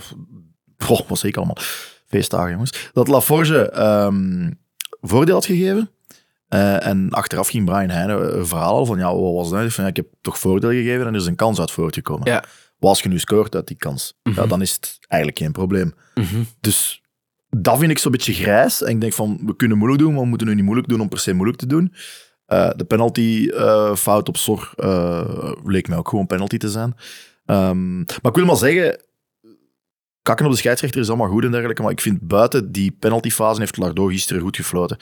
[0.89, 1.59] oh, wat zeg ik allemaal?
[2.07, 2.91] Feestdagen, jongens.
[2.93, 4.59] Dat Laforge um,
[5.01, 5.91] voordeel had gegeven.
[6.49, 9.73] Uh, en achteraf ging Brian Heine een verhaal van, ja, wat was dat?
[9.73, 12.31] Van, ja, ik heb toch voordeel gegeven en er is een kans uit voortgekomen.
[12.31, 12.45] Ja.
[12.79, 14.19] Wat als je nu scoort uit die kans?
[14.23, 14.43] Mm -hmm.
[14.43, 15.95] ja, dan is het eigenlijk geen probleem.
[16.15, 16.47] Mm -hmm.
[16.61, 17.03] Dus
[17.49, 18.83] dat vind ik zo'n beetje grijs.
[18.83, 21.01] En ik denk van, we kunnen moeilijk doen, maar we moeten nu niet moeilijk doen
[21.01, 21.95] om per se moeilijk te doen.
[22.49, 26.95] Uh, de penalty uh, fout op Sor uh, leek mij ook gewoon penalty te zijn.
[27.47, 29.01] Um, maar ik wil maar zeggen,
[30.31, 33.61] kakken op de scheidsrechter is allemaal goed en dergelijke, maar ik vind buiten die penaltyfase
[33.61, 34.97] heeft Lardo gisteren goed gefloten.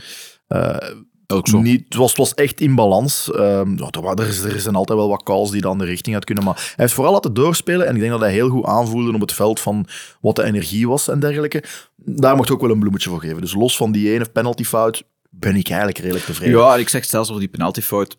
[1.27, 1.61] Ook zo.
[1.61, 3.31] Niet, het, was, het was echt in balans.
[3.35, 6.45] Um, er, is, er zijn altijd wel wat calls die dan de richting uit kunnen.
[6.45, 7.87] Maar hij heeft vooral laten doorspelen.
[7.87, 9.87] En ik denk dat hij heel goed aanvoelde op het veld van
[10.21, 11.64] wat de energie was en dergelijke.
[11.97, 13.41] Daar mocht ook wel een bloemetje voor geven.
[13.41, 16.59] Dus los van die ene penaltyfout ben ik eigenlijk redelijk tevreden.
[16.59, 18.17] Ja, ik zeg zelfs over die penaltyfout.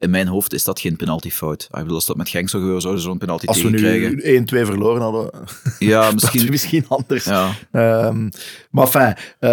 [0.00, 1.62] In mijn hoofd is dat geen penaltyfout.
[1.62, 4.42] Ik bedoel, als dat met Genk zou gebeuren, zouden ze zo'n penalty Als we nu
[4.42, 5.30] 1-2 verloren hadden,
[5.78, 7.24] ja, misschien, misschien anders.
[7.24, 7.52] Ja.
[8.06, 8.30] Um,
[8.70, 9.50] maar fijn, uh,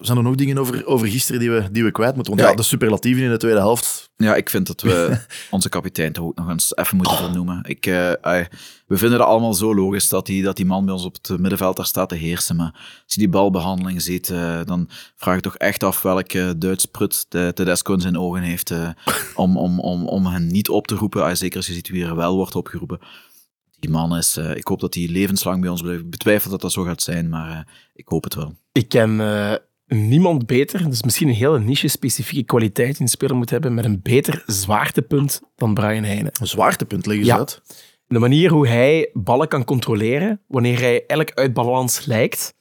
[0.00, 2.32] zijn er nog dingen over, over gisteren die we, die we kwijt moeten?
[2.32, 4.10] Want ja, ja, de superlatieven in de tweede helft.
[4.16, 5.20] Ja, ik vind dat we
[5.50, 7.22] onze kapitein toch ook nog eens even moeten oh.
[7.22, 7.60] vernoemen.
[7.66, 8.12] Ik, uh,
[8.88, 11.40] we vinden het allemaal zo logisch dat die, dat die man bij ons op het
[11.40, 12.56] middenveld daar staat te heersen.
[12.56, 16.86] Maar als je die balbehandeling ziet, uh, dan vraag je toch echt af welke Duits
[16.86, 18.88] prut de Tedesco in zijn ogen heeft uh,
[19.34, 21.36] om, om, om, om hen niet op te roepen.
[21.36, 22.98] Zeker als je ziet wie er wel wordt opgeroepen.
[23.78, 26.00] Die man is, uh, ik hoop dat hij levenslang bij ons blijft.
[26.00, 27.58] Ik betwijfel dat dat zo gaat zijn, maar uh,
[27.94, 28.54] ik hoop het wel.
[28.72, 29.54] Ik ken uh,
[29.86, 34.00] niemand beter, dus misschien een hele niche-specifieke kwaliteit die een speler moet hebben, met een
[34.02, 36.32] beter zwaartepunt dan Brian Heijnen.
[36.40, 37.38] Een zwaartepunt leggen ze Ja.
[37.38, 37.62] uit.
[38.06, 42.54] De manier hoe hij ballen kan controleren, wanneer hij eigenlijk uit balans lijkt,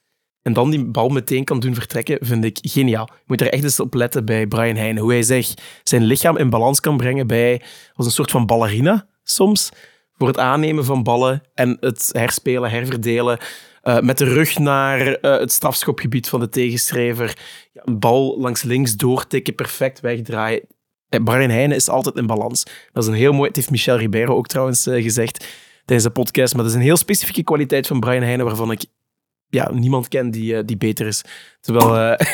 [0.47, 3.10] en dan die bal meteen kan doen vertrekken, vind ik geniaal.
[3.12, 5.01] Je moet er echt eens op letten bij Brian Heijnen.
[5.01, 7.62] Hoe hij zich zijn lichaam in balans kan brengen bij,
[7.93, 9.69] als een soort van ballerina soms,
[10.17, 13.38] voor het aannemen van ballen en het herspelen, herverdelen.
[13.81, 17.38] eh, met de rug naar eh, het strafschopgebied van de tegenstrever.
[17.73, 20.62] Ja, een bal langs links doortikken, perfect wegdraaien.
[21.10, 22.63] Eh, Brian Heijnen is altijd in balans.
[22.93, 23.47] Dat is een heel mooi...
[23.47, 25.47] Het heeft Michel Ribeiro ook trouwens gezegd
[25.86, 26.53] tijdens de podcast.
[26.53, 28.86] Maar dat is een heel specifieke kwaliteit van Brian Heijnen waarvan ik
[29.49, 31.21] ja, niemand ken die, eh, die beter is.
[31.62, 31.88] Terwijl...
[31.88, 32.27] eh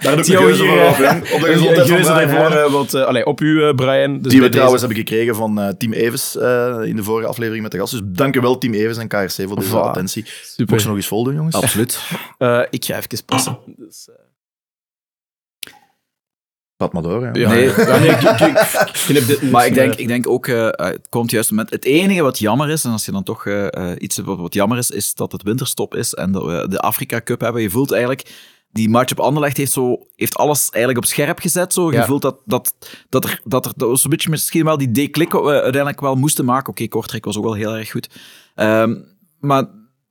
[0.00, 1.34] doe ik een geuze hier, voor eh, op, hè.
[1.34, 1.40] Op
[1.74, 4.20] de gezondheid van daarvoor, want, allee, op u, Brian.
[4.20, 7.28] Dus Die we trouwens deze- hebben gekregen van eh, Team Evers eh, in de vorige
[7.28, 7.92] aflevering met de gast.
[7.92, 10.24] Dus dank u wel, Team Evers en KRC, voor deze attentie.
[10.26, 10.66] Super.
[10.68, 11.54] Mocht ze nog eens voldoen, jongens?
[11.54, 12.00] Absoluut.
[12.38, 13.58] Eh, ik ga even passen.
[13.76, 14.08] Dus,
[16.78, 17.24] Gaat maar door.
[17.24, 17.30] hè.
[17.32, 17.48] ja.
[17.48, 17.68] Nee.
[17.76, 21.06] Ja, nee, ik, ik, ik dit Maar ik denk, ik denk ook, eh, eh, het
[21.08, 23.96] komt juist met het enige wat jammer is, en als je dan toch eh, eh,
[23.98, 26.78] iets hebt wat, wat jammer is, is dat het winterstop is en dat we de
[26.80, 27.62] Afrika Cup hebben.
[27.62, 28.32] Je voelt eigenlijk,
[28.72, 31.72] die match op Anderlecht heeft, zo, heeft alles eigenlijk op scherp gezet.
[31.72, 31.90] Zo.
[31.90, 32.06] Je Ja.
[32.06, 32.74] voelt dat, dat,
[33.08, 36.00] dat er, dat er dat was een beetje misschien wel die deklik wat we uiteindelijk
[36.00, 36.70] wel moesten maken.
[36.70, 38.08] Oké, Kortrijk was ook wel heel erg goed.
[38.54, 38.94] Ehm,
[39.40, 39.60] maar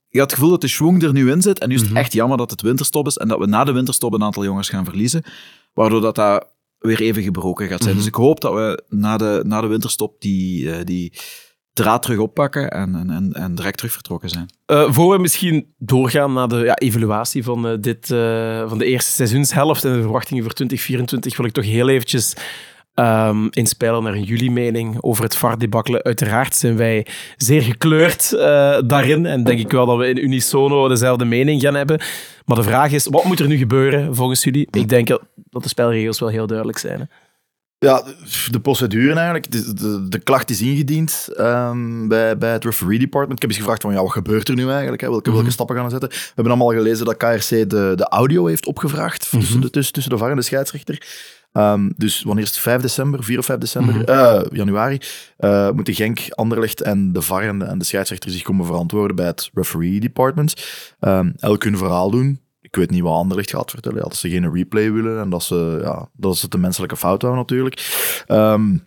[0.09, 1.59] je had het gevoel dat de schwung er nu in zit.
[1.59, 3.71] En nu is het echt jammer dat het winterstop is en dat we na de
[3.71, 5.23] winterstop een aantal jongens gaan verliezen.
[5.73, 6.47] Waardoor dat, dat
[6.79, 7.95] weer even gebroken gaat zijn.
[7.95, 11.13] Dus ik hoop dat we na de, na de winterstop die, eh, die
[11.73, 14.49] draad terug oppakken en, en, en, en direct terug vertrokken zijn.
[14.65, 18.07] Eh, voor we misschien doorgaan naar de ja, evaluatie van, eh, dit,
[18.67, 22.33] van de eerste seizoenshelft en de verwachtingen voor 2024, wil ik toch heel eventjes
[22.97, 26.03] ehm inspelen naar een jullie mening over het VAR-debakkelen.
[26.03, 27.05] Uiteraard zijn wij
[27.35, 31.73] zeer gekleurd eh, daarin en denk ik wel dat we in unisono dezelfde mening gaan
[31.73, 32.01] hebben.
[32.45, 34.67] Maar de vraag is, wat moet er nu gebeuren volgens jullie?
[34.71, 35.07] Ik denk
[35.49, 36.99] dat de spelregels wel heel duidelijk zijn.
[36.99, 37.05] Hè?
[37.79, 38.03] Ja,
[38.51, 39.51] de procedure eigenlijk.
[39.51, 43.35] De, de, de klacht is ingediend ehm, bij, bij het referee department.
[43.35, 45.01] Ik heb eens gevraagd van, ja, wat gebeurt er nu eigenlijk?
[45.01, 45.09] Hè?
[45.09, 46.09] Welke, welke stappen gaan we zetten?
[46.09, 50.11] We hebben allemaal gelezen dat KRC de, de audio heeft opgevraagd tussen, de, tussen, tussen
[50.11, 51.01] de VAR en de scheidsrechter.
[51.57, 52.59] Ehm, dus wanneer is het?
[52.59, 54.99] 5 december, 4 of 5 december, eh, januari,
[55.37, 59.15] eh, moeten Genk, Anderlecht en de VAR en de, en de scheidsrechter zich komen verantwoorden
[59.15, 60.53] bij het referee department.
[60.99, 62.41] Ehm, elk hun verhaal doen.
[62.61, 63.97] Ik weet niet wat Anderlecht gaat vertellen.
[63.97, 67.21] Ja, dat ze geen replay willen en dat ze, ja, dat ze de menselijke fout
[67.21, 68.23] houden natuurlijk.
[68.27, 68.77] Ehm,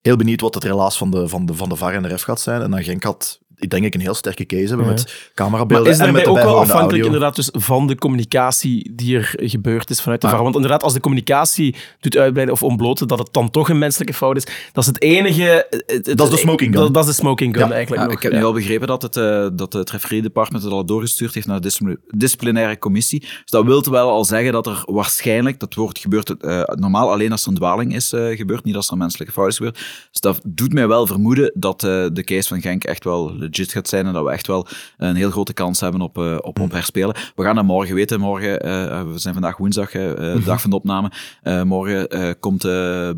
[0.00, 2.22] heel benieuwd wat het relaas van de, van, de, van de VAR en de ref
[2.22, 2.62] gaat zijn.
[2.62, 4.92] En dan Genk had, ik denk ik, een heel sterke case hebben Ja.
[4.92, 7.04] met camerabeelden Maar is en met daarbij de ook wel afhankelijk audio.
[7.04, 10.44] inderdaad dus van de communicatie die er gebeurd is vanuit de Maar- VAR?
[10.44, 14.14] Want inderdaad, als de communicatie doet uitbreiden of ontbloten dat het dan toch een menselijke
[14.14, 15.66] fout is, dat is het enige...
[15.70, 16.82] het- het- Dat is de smoking gun.
[16.84, 18.16] Dat, dat is de smoking gun Ja, eigenlijk Ja, nog.
[18.16, 18.38] ik heb ja.
[18.38, 21.56] nu al begrepen dat het, eh, dat het referee department het al doorgestuurd heeft naar
[21.56, 23.20] de discipli- disciplinaire commissie.
[23.20, 27.30] Dus dat wil wel al zeggen dat er waarschijnlijk, dat wordt gebeurd eh, normaal alleen
[27.32, 29.74] als er een dwaling is eh, gebeurd, niet als er een menselijke fout is gebeurd.
[30.10, 33.72] Dus dat doet mij wel vermoeden dat eh, de case van Genk echt wel legit
[33.72, 36.60] gaat zijn en dat we echt wel een heel grote kans hebben op, eh, op,
[36.60, 37.14] op herspelen.
[37.34, 38.20] We gaan dat morgen weten.
[38.20, 41.10] Morgen, eh, we zijn vandaag woensdag, eh, eh, de dag van de opname.
[41.42, 42.62] Eh, morgen eh, komt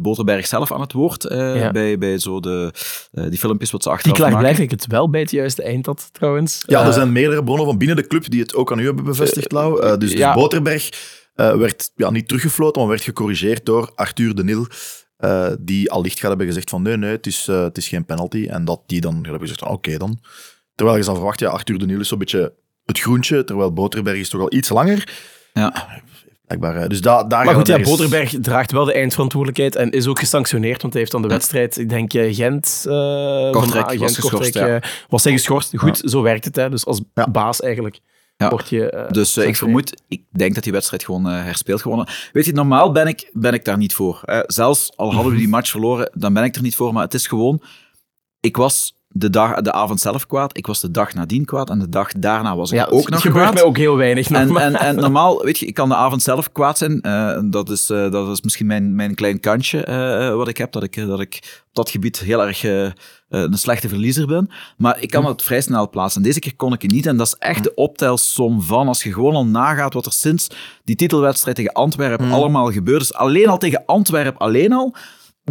[0.02, 1.70] Boterberg zelf aan het woord eh, Ja.
[1.70, 2.72] bij, bij zo de,
[3.12, 4.44] eh, die filmpjes wat ze Die achteraf klaar maken.
[4.46, 6.62] blijf ik het wel bij het juiste eind had, trouwens.
[6.66, 9.04] Ja, er zijn meerdere bronnen van binnen de club die het ook aan u hebben
[9.04, 9.80] bevestigd, Lau.
[9.82, 10.34] Eh, dus, dus ja.
[10.34, 10.88] Boterberg
[11.34, 14.66] eh, werd ja, niet teruggefloten, maar werd gecorrigeerd door Arthur de Nil.
[15.16, 18.04] Eh, die allicht gaat hebben gezegd van nee, nee, het is, eh, het is geen
[18.04, 18.46] penalty.
[18.50, 20.18] En dat die dan gaat hebben gezegd van oké dan.
[20.74, 22.52] Terwijl je zou verwachten, ja, Arthur de Nil is zo'n beetje
[22.84, 25.18] het groentje, terwijl Boterberg is toch al iets langer.
[25.52, 26.02] Ja.
[26.46, 30.18] Blijkbaar, dus da, daar Maar goed, ja, Boterberg draagt wel de eindverantwoordelijkheid en is ook
[30.18, 32.84] gesanctioneerd, want hij heeft aan de wedstrijd, ik denk eh, Gent...
[32.88, 34.66] eh, Kortrijk van, was geschorst, ja.
[34.66, 35.72] eh, was hij geschorst.
[35.76, 36.56] Goed, zo werkt het.
[36.56, 36.70] Hè.
[36.70, 37.26] Dus als Ja.
[37.28, 38.00] baas eigenlijk
[38.36, 38.48] Ja.
[38.50, 38.90] word je...
[38.90, 42.08] eh, Dus eh, ik vermoed, ik denk dat die wedstrijd gewoon eh, herspeeld gewonnen.
[42.32, 44.20] Weet je, normaal ben ik, ben ik daar niet voor.
[44.46, 46.92] zelfs al hadden we die match verloren, dan ben ik er niet voor.
[46.92, 47.62] Maar het is gewoon,
[48.40, 51.78] ik was de, dag, de avond zelf kwaad, ik was de dag nadien kwaad en
[51.78, 53.54] de dag daarna was ik Ja, ook het nog gebeurt kwaad.
[53.54, 54.30] mij ook heel weinig.
[54.30, 57.00] En, en, en normaal, weet je, ik kan de avond zelf kwaad zijn.
[57.00, 60.72] eh, dat, is, eh, dat is misschien mijn, mijn klein kantje eh, wat ik heb,
[60.72, 62.62] dat ik, dat ik op dat gebied heel erg
[63.28, 64.50] een slechte verliezer ben.
[64.76, 66.22] Maar ik kan het vrij snel plaatsen.
[66.22, 67.06] Deze keer kon ik het niet.
[67.06, 70.46] En dat is echt de optelsom van, als je gewoon al nagaat wat er sinds
[70.84, 73.14] die titelwedstrijd tegen Antwerpen allemaal gebeurd is.
[73.14, 74.94] Alleen al tegen Antwerpen, alleen al,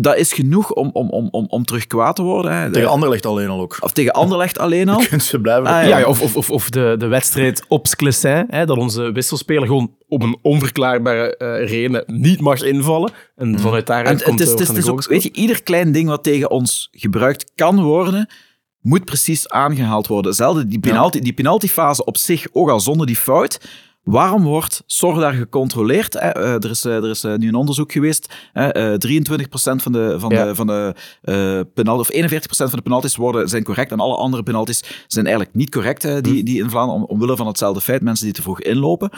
[0.01, 2.58] dat is genoeg om, om, om, om, om terug kwaad te worden.
[2.58, 2.71] Hè.
[2.71, 3.77] Tegen Anderlecht alleen al ook.
[3.79, 4.97] Of tegen Anderlecht alleen al.
[5.08, 5.65] Kunnen ze blijven.
[5.65, 9.12] Ah, Ja, ja, of, of, of, of de, de wedstrijd op Sclessin, hè, dat onze
[9.12, 13.12] wisselspeler gewoon op een onverklaarbare eh, reden niet mag invallen.
[13.36, 14.19] En vanuit daaruit.
[14.21, 16.23] En komt het is, eh, het is, het ook, weet je, ieder klein ding wat
[16.23, 18.29] tegen ons gebruikt kan worden,
[18.81, 20.34] moet precies aangehaald worden.
[20.34, 23.60] Zelfde die, penalty, die penaltyfase op zich, ook al zonder die fout,
[24.05, 26.13] Waarom wordt zorg daar gecontroleerd?
[26.13, 26.19] Hè?
[26.29, 28.33] Eh, er is, eh, er is eh, nu een onderzoek geweest.
[28.53, 28.67] Hè?
[28.67, 30.45] Eh, 23% van de, van Ja.
[30.45, 34.15] de, van de eh, penalty, of 41% van de penalties worden, zijn correct en alle
[34.15, 38.01] andere penalties zijn eigenlijk niet correct, die, die in Vlaanderen, om, omwille van hetzelfde feit,
[38.01, 39.09] mensen die te vroeg inlopen.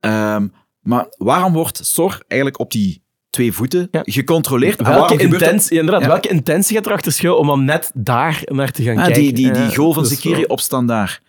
[0.00, 0.46] Ehm,
[0.80, 4.00] maar waarom wordt zorg eigenlijk op die twee voeten Ja.
[4.04, 4.82] gecontroleerd?
[4.82, 6.08] Welke intentie, inderdaad, Ja.
[6.08, 9.22] welke intentie gaat erachter schuil om dan net daar naar te gaan Ah, kijken?
[9.22, 10.46] die, die, die goal van is Zekiri zo.
[10.46, 11.20] op standaard.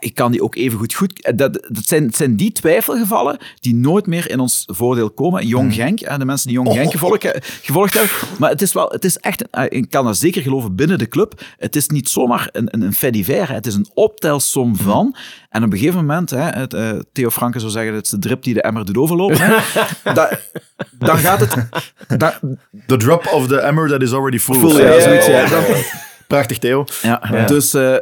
[0.00, 1.22] Ja, ik kan die ook even goed goed.
[1.22, 5.46] eh, Dat, dat zijn, het zijn die twijfelgevallen die nooit meer in ons voordeel komen.
[5.46, 8.12] Jong Genk, en de mensen die Jong Genk gevolgd, eh, gevolgd hebben.
[8.38, 11.08] Maar het is wel, het is echt, eh, ik kan dat zeker geloven binnen de
[11.08, 11.40] club.
[11.56, 13.48] Het is niet zomaar een, een, een fait divers.
[13.48, 15.16] Het is een optelsom van.
[15.50, 18.18] En op een gegeven moment, hè, het, eh, Theo Franke zou zeggen, het is de
[18.18, 19.38] drip die de emmer doet overlopen.
[20.14, 20.38] Da-
[20.98, 21.54] dan gaat het.
[22.86, 24.56] The drop of the hammer that is already full.
[24.82, 25.00] Ja, zo.
[25.00, 25.46] zoiets, ja.
[26.26, 26.84] Prachtig, Theo.
[27.02, 28.00] Ja, dus en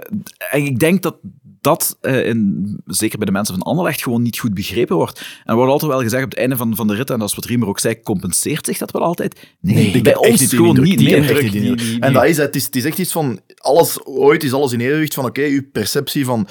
[0.65, 1.17] ik denk dat
[1.64, 5.18] dat, eh, in, zeker bij de mensen van Anderlecht, gewoon niet goed begrepen wordt.
[5.18, 7.29] En er wordt altijd wel gezegd op het einde van, van de rit, en dat
[7.29, 9.40] is wat Riemer ook zei, compenseert zich dat wel altijd?
[9.61, 11.00] Nee, bij ons niet gewoon niet.
[11.00, 11.40] Indruk.
[11.40, 11.79] die die- indruk.
[11.79, 12.46] die- En dat is het.
[12.46, 13.40] Het is, het is echt iets van...
[13.57, 16.46] Alles, ooit is alles in evenwicht van, oké, uw perceptie van...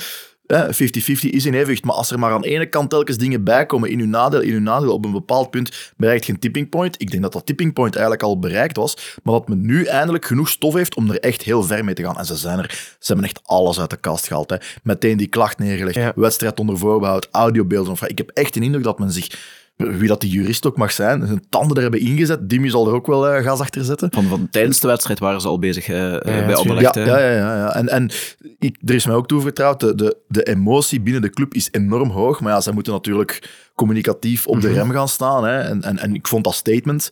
[0.45, 3.43] eh, 50-50 is in evenwicht, maar als er maar aan de ene kant telkens dingen
[3.43, 7.01] bijkomen in uw nadeel, in uw nadeel op een bepaald punt bereikt geen tipping point.
[7.01, 10.25] Ik denk dat dat tipping point eigenlijk al bereikt was, maar dat men nu eindelijk
[10.25, 12.17] genoeg stof heeft om er echt heel ver mee te gaan.
[12.17, 12.69] En ze zijn er.
[12.99, 14.49] Ze hebben echt alles uit de kast gehaald.
[14.49, 14.57] Hè.
[14.83, 16.11] Meteen die klacht neergelegd, Ja.
[16.15, 17.95] wedstrijd onder voorbehoud, audiobeelden.
[18.07, 19.61] Ik heb echt een indruk dat men zich...
[19.75, 22.49] Wie dat die jurist ook mag zijn, zijn tanden er hebben ingezet.
[22.49, 24.09] Dimi zal er ook wel eh, gas achter zetten.
[24.11, 26.55] Van, van, tijdens de wedstrijd waren ze al bezig eh, eh, bij.
[26.55, 26.95] Anderlecht.
[26.95, 27.75] Ja, ja, ja, ja, ja.
[27.75, 28.11] En, en
[28.59, 32.09] ik, er is mij ook toevertrouwd, de, de, de emotie binnen de club is enorm
[32.09, 32.39] hoog.
[32.39, 35.45] Maar ja, zij moeten natuurlijk communicatief op de rem gaan staan.
[35.45, 35.59] Hè.
[35.59, 37.09] En, en, en ik vond dat statement...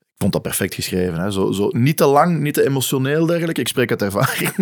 [0.00, 1.20] Ik vond dat perfect geschreven.
[1.20, 1.30] Hè.
[1.30, 3.58] Zo, zo, niet te lang, niet te emotioneel dergelijk.
[3.58, 4.50] Ik spreek uit ervaring.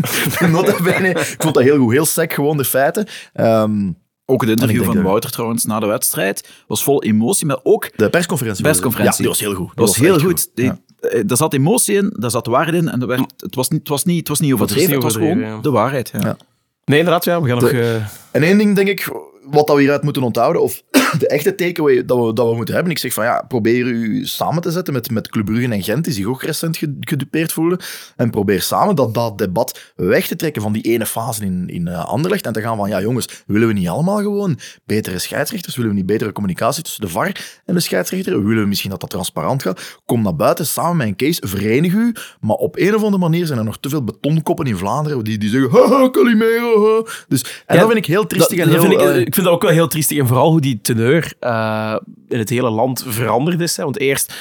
[1.16, 1.92] Ik vond dat heel goed.
[1.92, 3.06] Heel sec, gewoon de feiten.
[3.32, 3.90] Ehm,
[4.30, 8.10] Ook het interview van Wouter trouwens na de wedstrijd was vol emotie, maar ook de
[8.10, 8.64] persconferentie.
[8.64, 9.12] Persconferentie.
[9.12, 9.76] Ja, die was heel goed.
[9.76, 10.48] Dat was heel goed.
[10.54, 10.78] Die- Ja.
[11.00, 12.88] eh, Daar zat emotie in, daar zat waarheid in.
[12.88, 15.02] En er werd, het, was niet, het, was niet, het was niet overdreven, niet het
[15.04, 15.62] was overdreven, gewoon ja.
[15.62, 16.10] de waarheid.
[16.12, 16.20] Ja.
[16.20, 16.36] Ja.
[16.84, 17.42] Nee, inderdaad, ja.
[17.42, 17.70] We gaan nog...
[17.70, 17.94] Eh,
[18.30, 19.10] En één ding, denk ik,
[19.50, 20.82] wat dat we hieruit moeten onthouden, of
[21.18, 24.26] de echte takeaway dat we, dat we moeten hebben, ik zeg van ja, probeer u
[24.26, 27.52] samen te zetten met, met Club Brugge en Gent, die zich ook recent ge- gedupeerd
[27.52, 27.78] voelen,
[28.16, 31.88] en probeer samen dat, dat debat weg te trekken van die ene fase in, in
[31.88, 35.76] eh, Anderlecht en te gaan van ja jongens, willen we niet allemaal gewoon betere scheidsrechters,
[35.76, 39.00] willen we niet betere communicatie tussen de VAR en de scheidsrechter, willen we misschien dat
[39.00, 42.94] dat transparant gaat, kom naar buiten samen met een case, verenig u, maar op een
[42.94, 46.10] of andere manier zijn er nog te veel betonkoppen in Vlaanderen die, die zeggen haha,
[46.10, 48.80] Calimero, ha." dus, en Ja, dat vind ik heel triestig en heel...
[48.80, 50.18] vind ik, eh, ik vind dat ook wel heel triestig.
[50.18, 51.96] En vooral hoe die teneur eh,
[52.28, 53.76] in het hele land veranderd is.
[53.76, 53.84] Hè.
[53.84, 54.34] Want eerst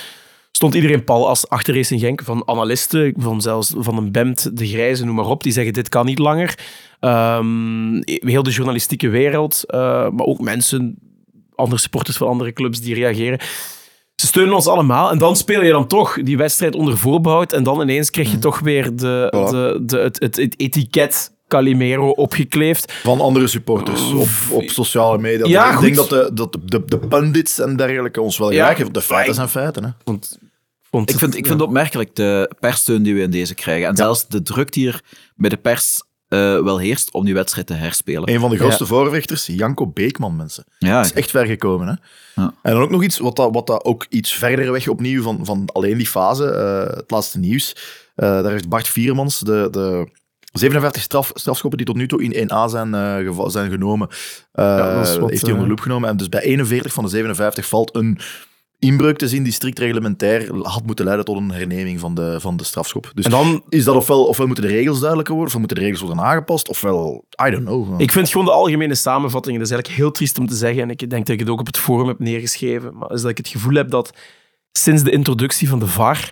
[0.52, 4.68] stond iedereen pal als achter Racing Genk van analisten, van zelfs van een Bemt, de
[4.68, 5.44] Grijze, noem maar op.
[5.44, 6.58] Die zeggen, dit kan niet langer.
[7.00, 10.98] Ehm, heel de journalistieke wereld, eh, maar ook mensen,
[11.56, 13.40] andere supporters van andere clubs die reageren.
[14.16, 15.12] Ze steunen ons allemaal.
[15.12, 17.54] En dan speel je dan toch die wedstrijd onder voorbehoud.
[17.54, 19.48] En dan ineens krijg je toch weer de, Mhm.
[19.48, 19.50] Voilà.
[19.50, 22.94] de, de, het, het, het etiket Calimero opgekleefd.
[22.94, 25.48] Van andere supporters op, op sociale media.
[25.48, 28.68] Ja, ik denk dat de, dat de, de pundits en dergelijke ons wel Ja.
[28.68, 28.94] hebben.
[28.94, 29.84] De feiten zijn feiten.
[29.84, 29.90] Hè.
[30.04, 30.38] Want,
[31.06, 33.88] Ik vind, ik vind het opmerkelijk, de perssteun die we in deze krijgen.
[33.88, 35.02] En zelfs de druk die er
[35.36, 38.30] bij de pers eh, wel heerst om die wedstrijd te herspelen.
[38.30, 40.64] Een van de grootste voorvechters, Janko Beekman, mensen.
[40.78, 41.88] Ja, Dat is echt ver gekomen.
[41.88, 41.94] Hè?
[42.42, 42.54] Ja.
[42.62, 45.40] En dan ook nog iets, wat, dat, wat dat ook iets verder weg opnieuw van,
[45.46, 47.76] van alleen die fase, eh, het laatste nieuws.
[48.16, 50.08] Eh, daar heeft Bart Viermans de, de
[50.52, 54.08] 57 straf, strafschoppen die tot nu toe in 1A zijn, eh, zijn genomen,
[54.52, 56.10] eh, wat, heeft hij onder eh, loep genomen.
[56.10, 58.20] En dus bij 41 van de 57 valt een
[58.80, 62.58] inbreuk te zien die strikt reglementair had moeten leiden tot een herneming van de, van
[62.58, 63.12] de strafschop.
[63.14, 65.92] Dus En dan, is dat ofwel, ofwel moeten de regels duidelijker worden, ofwel moeten de
[65.92, 68.02] regels worden aangepast, ofwel, I don't know.
[68.02, 70.90] ik vind gewoon de algemene samenvatting, dat is eigenlijk heel triest om te zeggen, en
[70.90, 73.38] ik denk dat ik het ook op het forum heb neergeschreven, maar is dat ik
[73.38, 74.14] het gevoel heb dat
[74.72, 76.32] sinds de introductie van de VAR,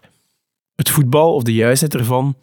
[0.76, 2.36] het voetbal, of de juistheid ervan,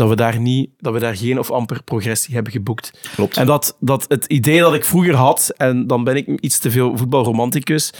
[0.00, 3.10] dat we daar, niet, dat we daar geen of amper progressie hebben geboekt.
[3.14, 3.36] Klopt.
[3.36, 6.70] En dat, dat het idee dat ik vroeger had, en dan ben ik iets te
[6.70, 7.92] veel voetbalromanticus,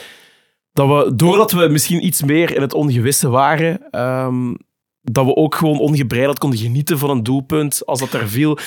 [0.72, 4.54] dat we, doordat we misschien iets meer in het ongewisse waren, ehm,
[5.02, 8.58] dat we ook gewoon ongebreideld konden genieten van een doelpunt als dat er viel.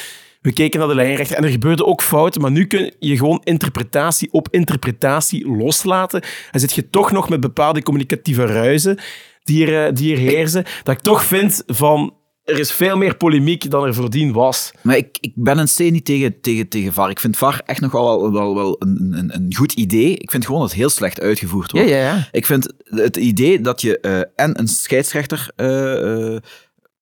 [0.41, 3.41] We keken naar de lijnrechter en er gebeurden ook fouten, maar nu kun je gewoon
[3.43, 6.22] interpretatie op interpretatie loslaten.
[6.52, 9.00] En zit je toch nog met bepaalde communicatieve ruizen
[9.43, 12.13] die er, eh, die er heersen, dat ik toch vind van...
[12.43, 14.71] Er is veel meer polemiek dan er voordien was.
[14.82, 17.10] Maar ik, ik ben een C niet tegen, tegen, tegen VAR.
[17.10, 20.17] Ik vind VAR echt nog wel, wel, wel een, een, een goed idee.
[20.17, 21.89] Ik vind gewoon dat het heel slecht uitgevoerd wordt.
[21.89, 22.27] ja.
[22.32, 26.41] Ik vind het idee dat je eh, en een scheidsrechter eh, eh,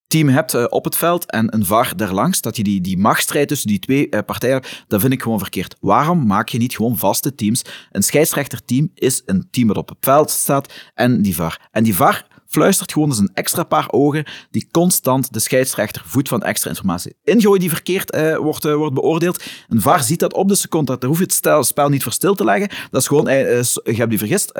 [0.07, 3.67] team hebt op het veld en een VAR daarlangs, dat je die, die machtsstrijd tussen
[3.67, 5.75] die twee partijen hebt, dat vind ik gewoon verkeerd.
[5.79, 7.61] Waarom maak je niet gewoon vaste teams?
[7.91, 11.69] Een scheidsrechterteam is een team dat op het veld staat en die VAR.
[11.71, 16.29] En die VAR fluistert gewoon eens een extra paar ogen die constant de scheidsrechter voedt
[16.29, 17.15] van extra informatie.
[17.23, 19.43] Ingooi die verkeerd eh, wordt, eh, wordt beoordeeld.
[19.67, 20.97] Een VAR ziet dat op de seconde.
[20.97, 22.69] Daar hoef je het spel niet voor stil te leggen.
[22.91, 24.51] Dat is gewoon, eh, je hebt die vergist.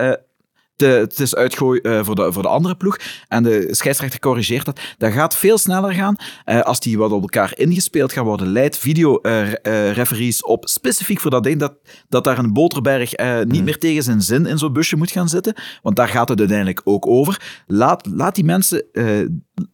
[0.82, 2.98] Te- het is uitgooi eh, voor, de, voor de andere ploeg.
[3.28, 4.80] En de scheidsrechter corrigeert dat.
[4.98, 6.16] Dat gaat veel sneller gaan
[6.46, 8.52] eh, als die wat op elkaar ingespeeld gaan worden.
[8.52, 11.74] Leidt video-referees op specifiek voor dat ding dat,
[12.10, 15.30] dat daar een boterberg eh, niet meer tegen zijn zin in zo'n busje moet gaan
[15.30, 15.54] zitten.
[15.82, 17.64] Want daar gaat het uiteindelijk ook over.
[17.68, 18.84] Laat, laat die mensen...
[18.92, 19.06] eh,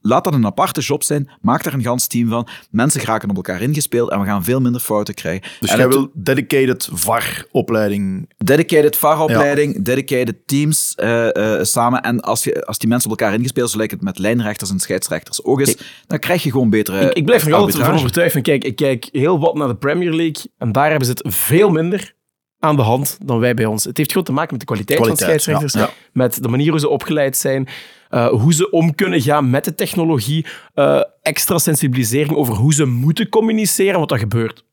[0.01, 1.29] laat dat een aparte job zijn.
[1.41, 2.47] Maak daar een gans team van.
[2.71, 5.49] Mensen geraken op elkaar ingespeeld en we gaan veel minder fouten krijgen.
[5.59, 8.33] Dus En jij wil dedicated VAR-opleiding.
[8.37, 12.01] Dedicated VAR-opleiding, dedicated teams eh, eh, samen.
[12.01, 14.79] En als, je, als die mensen op elkaar ingespeeld, zo lijkt het met lijnrechters en
[14.79, 18.31] scheidsrechters ook is, dan krijg je gewoon betere Ik, ik blijf er altijd van overtuigd
[18.31, 21.35] van, kijk, ik kijk heel wat naar de Premier League en daar hebben ze het
[21.35, 22.15] veel minder
[22.59, 23.83] aan de hand dan wij bij ons.
[23.83, 26.09] Het heeft gewoon te maken met de kwaliteit, Kwaliteit, van scheidsrechters, ja, ja.
[26.13, 27.67] met de manier hoe ze opgeleid zijn,
[28.09, 32.85] eh, hoe ze om kunnen gaan met de technologie, eh, extra sensibilisering over hoe ze
[32.85, 34.65] moeten communiceren, wat dat gebeurt.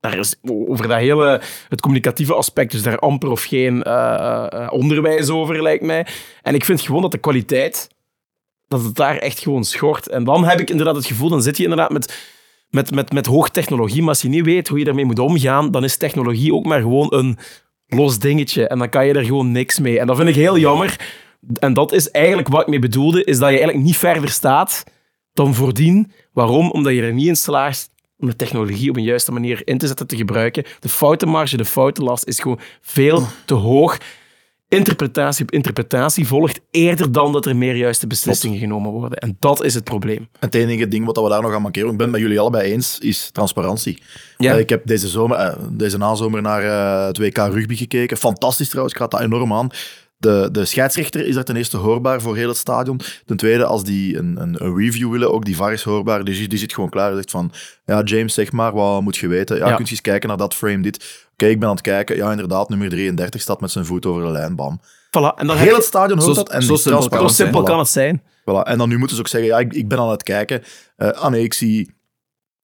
[0.00, 4.72] Daar is over dat hele, het communicatieve aspect, dus daar amper of geen eh, eh,
[4.72, 6.06] onderwijs over, lijkt mij.
[6.42, 7.88] En ik vind gewoon dat de kwaliteit,
[8.68, 10.08] dat het daar echt gewoon schort.
[10.08, 12.26] En dan heb ik inderdaad het gevoel, dan zit je inderdaad met,
[12.70, 15.84] met, met, met hoogtechnologie, maar als je niet weet hoe je daarmee moet omgaan, dan
[15.84, 17.38] is technologie ook maar gewoon een
[17.86, 18.66] los dingetje.
[18.66, 19.98] En dan kan je er gewoon niks mee.
[19.98, 20.96] En dat vind ik heel jammer.
[21.58, 24.84] En dat is eigenlijk wat ik mee bedoelde, is dat je eigenlijk niet verder staat
[25.32, 26.12] dan voordien.
[26.32, 26.70] Waarom?
[26.70, 29.86] Omdat je er niet in slaagt om de technologie op een juiste manier in te
[29.86, 30.64] zetten, te gebruiken.
[30.80, 33.98] De foutenmarge, de foutenlast is gewoon veel te hoog.
[34.68, 39.18] Interpretatie op interpretatie volgt eerder dan dat er meer juiste beslissingen genomen worden.
[39.18, 40.28] En dat is het probleem.
[40.38, 42.72] Het enige ding wat we daar nog aan mankeren, ik ben het met jullie allebei
[42.72, 44.02] eens, is transparantie.
[44.36, 44.52] Ja.
[44.52, 48.16] Eh, ik heb deze, zomer, eh, deze nazomer naar eh, het WK rugby gekeken.
[48.16, 49.68] Fantastisch trouwens, ik raad dat enorm aan.
[50.20, 53.00] De, de scheidsrechter is daar ten eerste hoorbaar voor heel het stadion.
[53.26, 56.24] Ten tweede, als die een, een, een review willen, ook die VAR is hoorbaar.
[56.24, 57.06] Die, zit- die zit gewoon klaar.
[57.08, 57.52] Die zegt van,
[57.84, 59.56] ja James, zeg maar, wat moet je weten?
[59.56, 59.74] Ja, Ja.
[59.74, 61.26] kun je eens kijken naar dat frame, dit.
[61.32, 62.16] Oké, ik ben aan het kijken.
[62.16, 64.80] Ja, inderdaad, nummer 33 staat met zijn voet over de lijn, bam.
[64.80, 65.34] Voilà.
[65.36, 66.52] En dan Heel je- het stadion hoort Zo- dat.
[66.52, 67.64] En zo simpel kan Zo transparantie, simpel voilà.
[67.64, 68.22] kan het zijn.
[68.40, 68.62] Voilà.
[68.70, 70.62] En dan nu moeten ze ook zeggen, ja, ik, ik ben aan het kijken.
[70.96, 71.94] Eh ah nee, ik zie,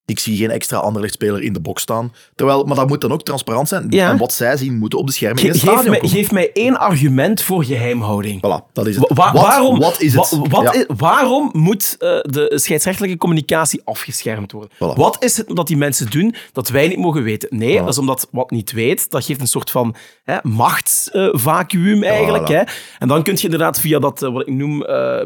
[0.07, 2.13] ik zie geen extra Anderlecht-speler in de box staan.
[2.35, 3.87] Terwijl, maar dat moet dan ook transparant zijn.
[3.91, 4.11] Ja.
[4.11, 6.51] En wat zij zien, moeten op de schermen in Ge- het geef, mij, geef mij
[6.53, 8.39] één argument voor geheimhouding.
[8.39, 9.07] Voilà, dat is het.
[9.15, 10.31] Wa- wat, waarom, wat is het?
[10.31, 10.73] wa- wat Ja.
[10.73, 14.71] is- waarom moet eh, de scheidsrechtelijke communicatie afgeschermd worden?
[14.75, 14.97] Voilà.
[14.97, 17.49] Wat is het dat die mensen doen dat wij niet mogen weten?
[17.59, 22.49] Nee, dat is omdat wat niet weet, dat geeft een soort van hè, machtsvacuüm eigenlijk.
[22.49, 22.63] Hè?
[22.99, 25.21] En dan kun je inderdaad via dat, eh, wat ik noem, eh,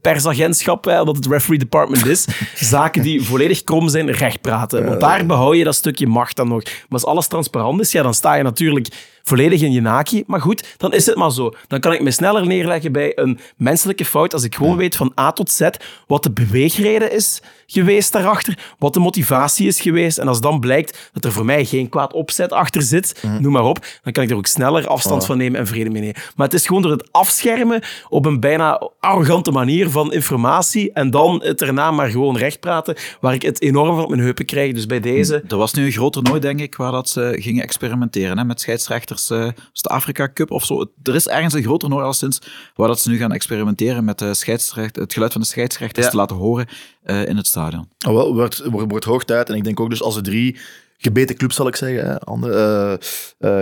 [0.00, 4.86] persagentschap, hè, dat het referee department is, zaken die volledig krom zijn, recht praten.
[4.86, 6.62] Want daar behoud je dat stukje macht dan nog.
[6.62, 8.88] Maar als alles transparant is, ja, dan sta je natuurlijk
[9.30, 10.24] volledig in je naki.
[10.26, 11.52] Maar goed, dan is het maar zo.
[11.68, 15.12] Dan kan ik me sneller neerleggen bij een menselijke fout als ik gewoon weet van
[15.20, 15.68] A tot Z
[16.06, 20.18] wat de beweegreden is geweest daarachter, wat de motivatie is geweest.
[20.18, 23.64] En als dan blijkt dat er voor mij geen kwaad opzet achter zit, noem maar
[23.64, 26.16] op, dan kan ik er ook sneller afstand van nemen en vrede mee nemen.
[26.36, 31.10] Maar het is gewoon door het afschermen op een bijna arrogante manier van informatie en
[31.10, 34.44] dan het erna maar gewoon recht praten, waar ik het enorm van op mijn heupen
[34.44, 34.72] krijg.
[34.72, 35.44] Dus bij deze...
[35.48, 38.60] Er was nu een groot toernooi, denk ik, waar dat ze gingen experimenteren hè, met
[38.60, 39.19] scheidsrechters.
[39.30, 40.86] Eh, het de Afrika Cup of zo?
[41.02, 42.38] Er is ergens een groot toernooi al sinds
[42.74, 46.10] waar dat ze nu gaan experimenteren met de scheidsrecht, het geluid van de scheidsrechters Ja.
[46.10, 46.66] te laten horen
[47.02, 47.88] eh, in het stadion.
[48.08, 49.48] Oh, wel, wordt, wordt, wordt hoog tijd.
[49.48, 50.56] En ik denk ook dus als de drie
[51.02, 52.92] gebeten clubs, zal ik zeggen, hè, Ander- eh,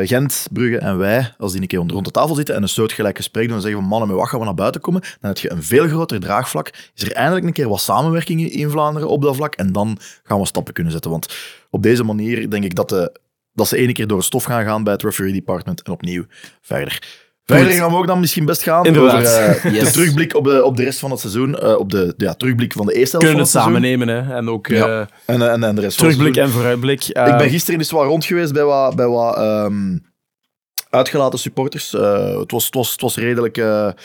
[0.01, 2.69] eh, Gent, Brugge en wij, als die een keer rond de tafel zitten en een
[2.69, 5.31] soortgelijk gesprek doen en zeggen van mannen, met wat gaan we naar buiten komen, dan
[5.31, 6.69] heb je een veel groter draagvlak.
[6.95, 9.99] Is er eindelijk een keer wat samenwerking in- in Vlaanderen op dat vlak en dan
[10.23, 11.11] gaan we stappen kunnen zetten.
[11.11, 11.35] Want
[11.71, 13.21] op deze manier denk ik dat, de,
[13.59, 16.25] dat ze ene keer door het stof gaan gaan bij het referee department en opnieuw
[16.61, 17.03] verder.
[17.45, 19.15] Verder gaan we ook dan misschien best gaan Inderdaad.
[19.27, 19.93] over eh, de Yes.
[19.93, 22.87] terugblik op de, op de rest van het seizoen, eh, op de ja, terugblik van
[22.87, 24.07] de eerste helft kunnen het van het samen seizoen.
[24.07, 24.27] nemen.
[24.27, 24.37] Hè?
[24.37, 24.87] En ook Ja.
[24.87, 27.05] eh, En, en, en de rest van het terugblik en vooruitblik.
[27.05, 29.97] Ik ben gisteren eens wel rond geweest bij wat, bij wat ehm,
[30.91, 31.95] uitgelaten supporters.
[31.95, 33.97] Eh, het, was, het, was, het, was redelijk, eh, het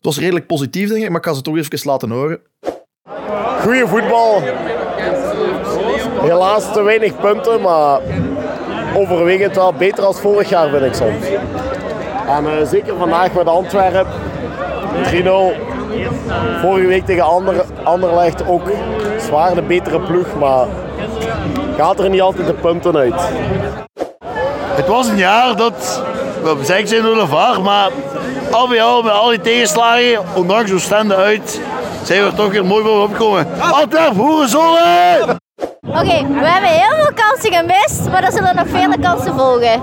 [0.00, 2.40] was redelijk positief, denk ik, maar ik ga ze toch even laten horen.
[3.62, 4.42] Goeie voetbal.
[6.22, 8.00] Helaas te weinig punten, maar
[8.94, 11.26] overwegend wel beter als vorig jaar, vind ik soms.
[12.28, 14.06] En eh, zeker vandaag met Antwerpen.
[15.04, 15.26] 3-0.
[16.60, 18.62] Vorige week tegen Ander, Anderlecht ook
[19.18, 20.66] zwaar de betere ploeg, maar
[21.76, 23.20] gaat er niet altijd de punten uit.
[24.74, 26.02] Het was een jaar dat
[26.42, 27.90] we zijn door de VAR, maar
[28.50, 31.60] al bij al, met al die tegenslagen, ondanks Oostende uit,
[32.04, 33.46] zijn we er toch weer mooi bovenop gekomen.
[33.60, 35.41] Antwerp, hoerenzonnen!
[35.92, 39.82] Oké, we hebben heel veel kansen gemist, maar er zullen nog vele kansen volgen.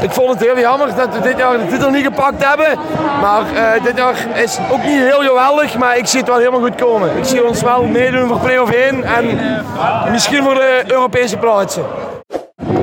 [0.00, 2.78] Ik vond het heel jammer dat we dit jaar de titel niet gepakt hebben.
[3.20, 6.60] Maar eh, dit jaar is ook niet heel geweldig, maar ik zie het wel helemaal
[6.60, 7.16] goed komen.
[7.16, 9.38] Ik zie ons wel meedoen voor play-off 1 en
[10.10, 11.84] misschien voor de Europese plaatsen.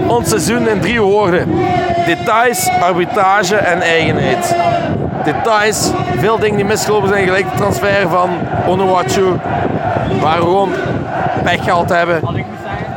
[0.07, 1.47] Ons seizoen in drie woorden.
[2.05, 4.55] Details, arbitrage en eigenheid.
[5.23, 8.29] Details, veel dingen die misgelopen zijn, gelijk de transfer van
[8.67, 9.39] Onuachu.
[10.21, 10.71] Waar we gewoon
[11.43, 12.21] pech gehad hebben.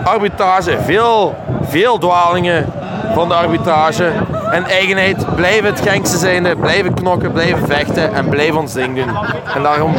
[0.05, 2.67] Arbitrage, veel, veel dwalingen
[3.15, 4.11] van de arbitrage.
[4.51, 9.17] En eigenheid, blijven het Genkse zijnde, blijven knokken, blijven vechten en blijven ons ding doen.
[9.55, 9.95] En daarom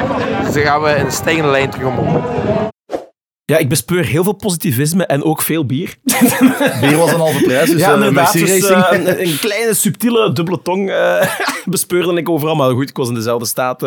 [0.53, 2.21] gaan we een stijgende lijn terug omhoog.
[3.51, 5.95] Ja, ik bespeur heel veel positivisme en ook veel bier.
[6.81, 8.33] Bier was een halve prijs, dus ja, inderdaad.
[8.33, 11.27] Dus, eh, een, een kleine, subtiele, dubbele tong eh,
[11.65, 12.55] bespeurde ik overal.
[12.55, 13.85] Maar goed, ik was in dezelfde staat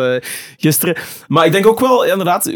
[0.57, 0.97] gisteren.
[1.27, 2.51] Maar ik denk ook wel, inderdaad,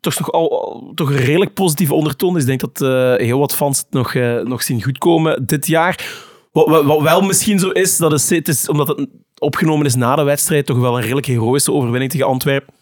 [0.00, 2.32] toch, nog al, al- toch een redelijk positieve ondertoon.
[2.34, 2.88] Dus ik denk dat
[3.20, 6.04] heel wat fans het nog, nog zien goedkomen dit jaar.
[6.52, 9.08] Wat, wat, wat wel misschien zo is, dat is, het is, omdat het
[9.38, 12.74] opgenomen is na de wedstrijd, toch wel een redelijk heroïsche overwinning tegen Antwerpen.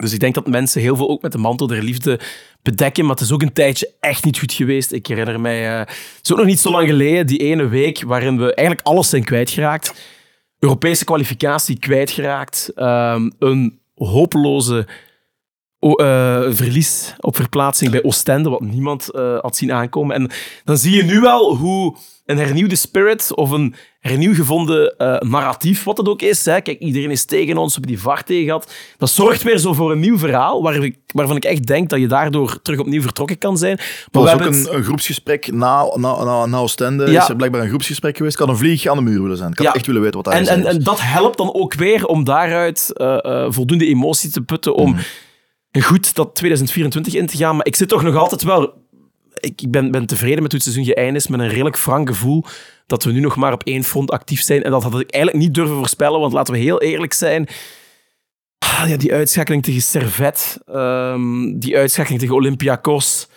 [0.00, 2.20] Dus ik denk dat mensen heel veel ook met de mantel der liefde
[2.62, 3.04] bedekken.
[3.04, 4.92] Maar het is ook een tijdje echt niet goed geweest.
[4.92, 8.02] Ik herinner mij, eh, het is ook nog niet zo lang geleden, die ene week
[8.06, 9.94] waarin we eigenlijk alles zijn kwijtgeraakt.
[10.58, 12.72] Europese kwalificatie kwijtgeraakt.
[12.74, 14.86] Ehm, een hopeloze
[15.80, 20.16] eh, verlies op verplaatsing bij Oostende, wat niemand eh, had zien aankomen.
[20.16, 20.30] En
[20.64, 21.96] dan zie je nu wel hoe
[22.30, 26.44] een hernieuwde spirit of een hernieuw gevonden eh, narratief, wat het ook is.
[26.44, 26.60] Hè.
[26.60, 28.72] Kijk, iedereen is tegen ons, we hebben die VAR tegen gehad.
[28.98, 32.00] Dat zorgt weer zo voor een nieuw verhaal, waar ik, waarvan ik echt denk dat
[32.00, 33.76] je daardoor terug opnieuw vertrokken kan zijn.
[33.76, 37.10] Maar Er was ook het- een, een groepsgesprek na, na, na, na Oostende.
[37.10, 37.22] Ja.
[37.22, 38.34] Is er blijkbaar een groepsgesprek geweest.
[38.34, 39.50] Ik had een vlieg aan de muur willen zijn.
[39.50, 39.74] Ik had Ja.
[39.74, 42.24] echt willen weten wat daar en, gezegd en, en dat helpt dan ook weer om
[42.24, 44.96] daaruit eh, eh, voldoende emotie te putten om
[45.72, 45.82] Mm.
[45.82, 47.56] goed dat 2024 in te gaan.
[47.56, 48.74] Maar ik zit toch nog altijd wel...
[49.40, 52.44] Ik ben, ben tevreden met hoe het seizoen geëindigd is, met een redelijk frank gevoel
[52.86, 54.62] dat we nu nog maar op één front actief zijn.
[54.62, 57.48] En dat had ik eigenlijk niet durven voorspellen, want laten we heel eerlijk zijn...
[58.58, 63.28] Ah, ja, die uitschakeling tegen Servet, ehm, die uitschakeling tegen Olympiakos,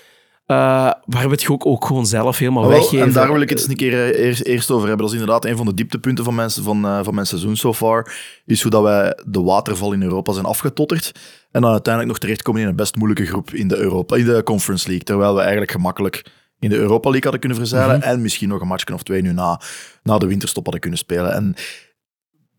[0.45, 3.05] waar we het ook, ook gewoon zelf helemaal weggeven.
[3.05, 5.05] en daar wil ik het eens een keer eh, eerst, eerst over hebben.
[5.05, 7.73] Dat is inderdaad een van de dieptepunten van, mensen, van, eh, van mijn seizoen so
[7.73, 8.15] far.
[8.45, 11.11] Is hoe dat wij de waterval in Europa zijn afgetotterd.
[11.51, 14.43] En dan uiteindelijk nog terechtkomen in een best moeilijke groep in de, Europa, in de
[14.43, 15.05] Conference League.
[15.05, 16.25] Terwijl we eigenlijk gemakkelijk
[16.59, 18.01] in de Europa League hadden kunnen verzeilen.
[18.01, 19.61] En misschien nog een matchje of twee nu na,
[20.03, 21.33] na de winterstop hadden kunnen spelen.
[21.33, 21.55] En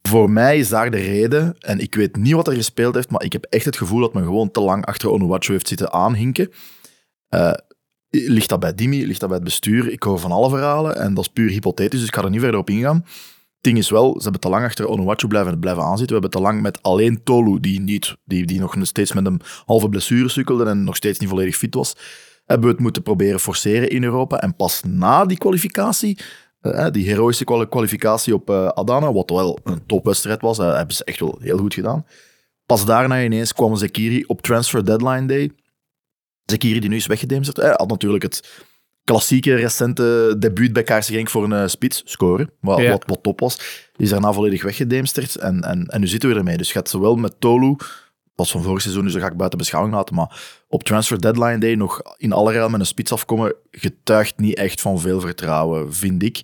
[0.08, 3.22] voor mij is daar de reden, en ik weet niet wat er gespeeld heeft, maar
[3.22, 6.50] ik heb echt het gevoel dat men gewoon te lang achter Onuachu heeft zitten aanhinken.
[7.28, 7.52] Eh,
[8.14, 9.90] ligt dat bij Dimi, ligt dat bij het bestuur?
[9.92, 12.40] Ik hoor van alle verhalen en dat is puur hypothetisch, dus ik ga er niet
[12.40, 12.96] verder op ingaan.
[13.04, 16.06] Het ding is wel, ze hebben te lang achter Onuachu blijven, blijven aanzitten.
[16.06, 19.40] We hebben te lang met alleen Tolu, die, niet, die, die nog steeds met een
[19.66, 21.96] halve blessure sukkelde en nog steeds niet volledig fit was,
[22.44, 24.40] hebben we het moeten proberen forceren in Europa.
[24.40, 26.18] En pas na die kwalificatie,
[26.60, 31.04] eh, die heroïsche kwali- kwalificatie op eh, Adana, wat wel een topwedstrijd was, hebben ze
[31.04, 32.06] echt wel heel goed gedaan.
[32.66, 35.50] Pas daarna ineens kwam Zekiri op transfer deadline day.
[36.46, 37.56] Zekiri die nu is weggedemsterd.
[37.56, 38.62] Hij had natuurlijk het
[39.04, 42.90] klassieke recente debuut bij Kaarse Genk voor een eh, spits scoren, wat, Ja.
[42.90, 43.56] wat, wat top was.
[43.92, 46.56] Die is daarna volledig weggedemsterd en, en, en nu zitten we ermee.
[46.56, 47.76] Dus je gaat zowel met Tolu,
[48.34, 51.58] pas van vorig seizoen, dus dat ga ik buiten beschouwing laten, maar op transfer deadline
[51.58, 55.94] day nog in alle ruil met een spits afkomen, getuigt niet echt van veel vertrouwen,
[55.94, 56.40] vind ik.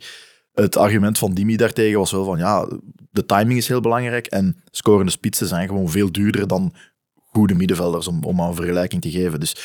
[0.53, 2.69] Het argument van Dimi daartegen was wel van, ja,
[3.11, 6.75] de timing is heel belangrijk en scorende spitsen zijn gewoon veel duurder dan
[7.15, 9.41] goede middenvelders, om, om een vergelijking te geven.
[9.41, 9.57] Dus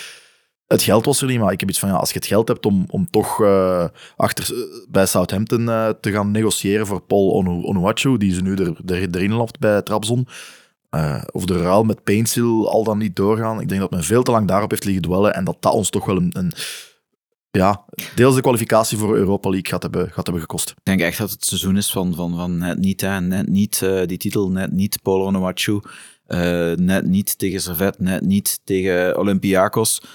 [0.67, 2.47] het geld was er niet, maar ik heb iets van, ja, als je het geld
[2.47, 3.85] hebt om, om toch eh,
[4.15, 8.77] achter, bij Southampton eh, te gaan negociëren voor Paul Onu- Onuachu, die ze nu er,
[8.85, 10.27] er, erin lapt bij Trabzon,
[10.89, 13.61] eh, of de ruil met Painsil al dan niet doorgaan.
[13.61, 15.89] Ik denk dat men veel te lang daarop heeft liggen dwellen en dat dat ons
[15.89, 16.53] toch wel een, een
[17.51, 17.85] ja,
[18.15, 20.69] deels de kwalificatie voor Europa League gaat hebben, gaat hebben gekost.
[20.69, 24.05] Ik denk echt dat het seizoen is van, van, van net niet, net niet eh,
[24.05, 25.79] die titel, net niet Polo Onuachu,
[26.25, 30.07] eh, net niet tegen Servet, net niet tegen Olympiakos, eh,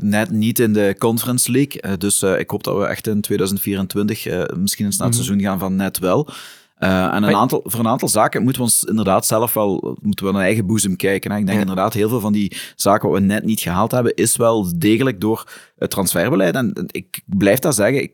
[0.00, 1.80] net niet in de Conference League.
[1.80, 5.16] Eh, dus eh, ik hoop dat we echt in 2024 eh, misschien eens naar het
[5.16, 5.24] Mhm.
[5.26, 6.28] seizoen gaan van net wel.
[6.74, 10.26] Eh, en een aantal, voor een aantal zaken moeten we ons inderdaad zelf wel moeten
[10.26, 11.30] we naar eigen boezem kijken.
[11.30, 11.38] Hè.
[11.38, 14.36] Ik denk inderdaad, heel veel van die zaken wat we net niet gehaald hebben, is
[14.36, 16.54] wel degelijk door het transferbeleid.
[16.54, 18.12] En ik blijf dat zeggen, ik,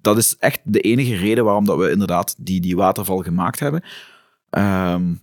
[0.00, 3.82] dat is echt de enige reden waarom dat we inderdaad die, die waterval gemaakt hebben.
[4.50, 5.14] Ehm,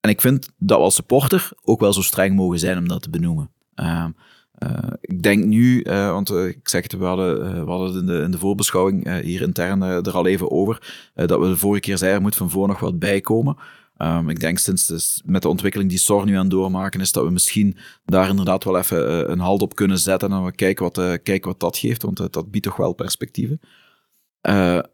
[0.00, 3.02] en ik vind dat we als supporter ook wel zo streng mogen zijn om dat
[3.02, 3.50] te benoemen.
[3.74, 4.10] Ehm,
[4.54, 7.96] eh, ik denk nu, eh, want eh, ik zeg het, we hadden, we hadden het
[7.96, 11.80] in de, in de voorbeschouwing hier intern er al even over, dat we de vorige
[11.80, 13.56] keer zeiden, er moet van voor nog wat bijkomen.
[13.96, 17.24] Ehm, ik denk sinds dus met de ontwikkeling die SOR nu aan doormaken is, dat
[17.24, 21.22] we misschien daar inderdaad wel even een halt op kunnen zetten en we kijken wat,
[21.22, 23.60] kijken wat dat geeft, want dat biedt toch wel perspectieven.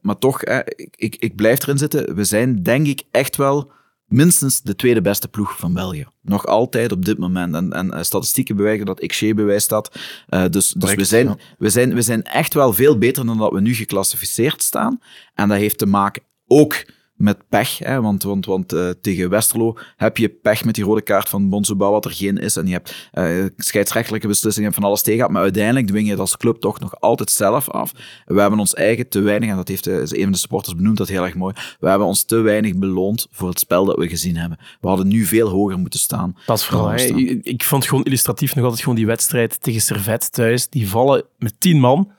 [0.00, 0.42] Maar toch,
[0.90, 2.14] ik, ik blijf erin zitten.
[2.14, 3.72] We zijn denk ik echt wel
[4.10, 6.06] minstens de tweede beste ploeg van België.
[6.22, 7.54] Nog altijd op dit moment.
[7.54, 9.98] En, en eh, statistieken bewijzen dat XG bewijst dat.
[10.28, 13.52] Eh, dus dus we, zijn, we, zijn, we zijn echt wel veel beter dan dat
[13.52, 15.00] we nu geclassificeerd staan.
[15.34, 16.84] En dat heeft te maken ook
[17.20, 17.78] met pech.
[17.78, 21.48] Hè, want want, want eh, tegen Westerlo heb je pech met die rode kaart van
[21.48, 22.56] Bonsuba, wat er geen is.
[22.56, 25.32] En je hebt eh, scheidsrechtelijke beslissingen van alles tegen.
[25.32, 27.92] Maar uiteindelijk dwing je het als club toch nog altijd zelf af.
[28.24, 30.96] We hebben ons eigen te weinig, en dat heeft eh, een van de supporters benoemd,
[30.96, 31.54] dat heel erg mooi.
[31.80, 34.58] We hebben ons te weinig beloond voor het spel dat we gezien hebben.
[34.80, 36.36] We hadden nu veel hoger moeten staan.
[36.46, 36.98] Dat is vooral.
[36.98, 37.18] staan.
[37.42, 40.68] Ik vond gewoon illustratief nog altijd gewoon die wedstrijd tegen Servet thuis.
[40.68, 42.12] Die vallen met tien man.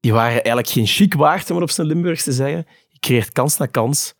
[0.00, 2.66] Die waren eigenlijk geen chic waard, om het op zijn Limburgs te zeggen.
[3.00, 4.14] Je creëert kans na kans.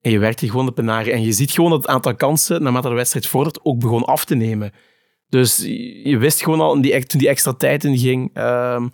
[0.00, 1.12] En je werkt je gewoon de penaren.
[1.12, 4.24] En je ziet gewoon dat het aantal kansen, naarmate de wedstrijd vordert, ook begon af
[4.24, 4.72] te nemen.
[5.28, 5.56] Dus
[6.04, 8.88] je wist gewoon al in die, toen die extra tijd inging, ehm,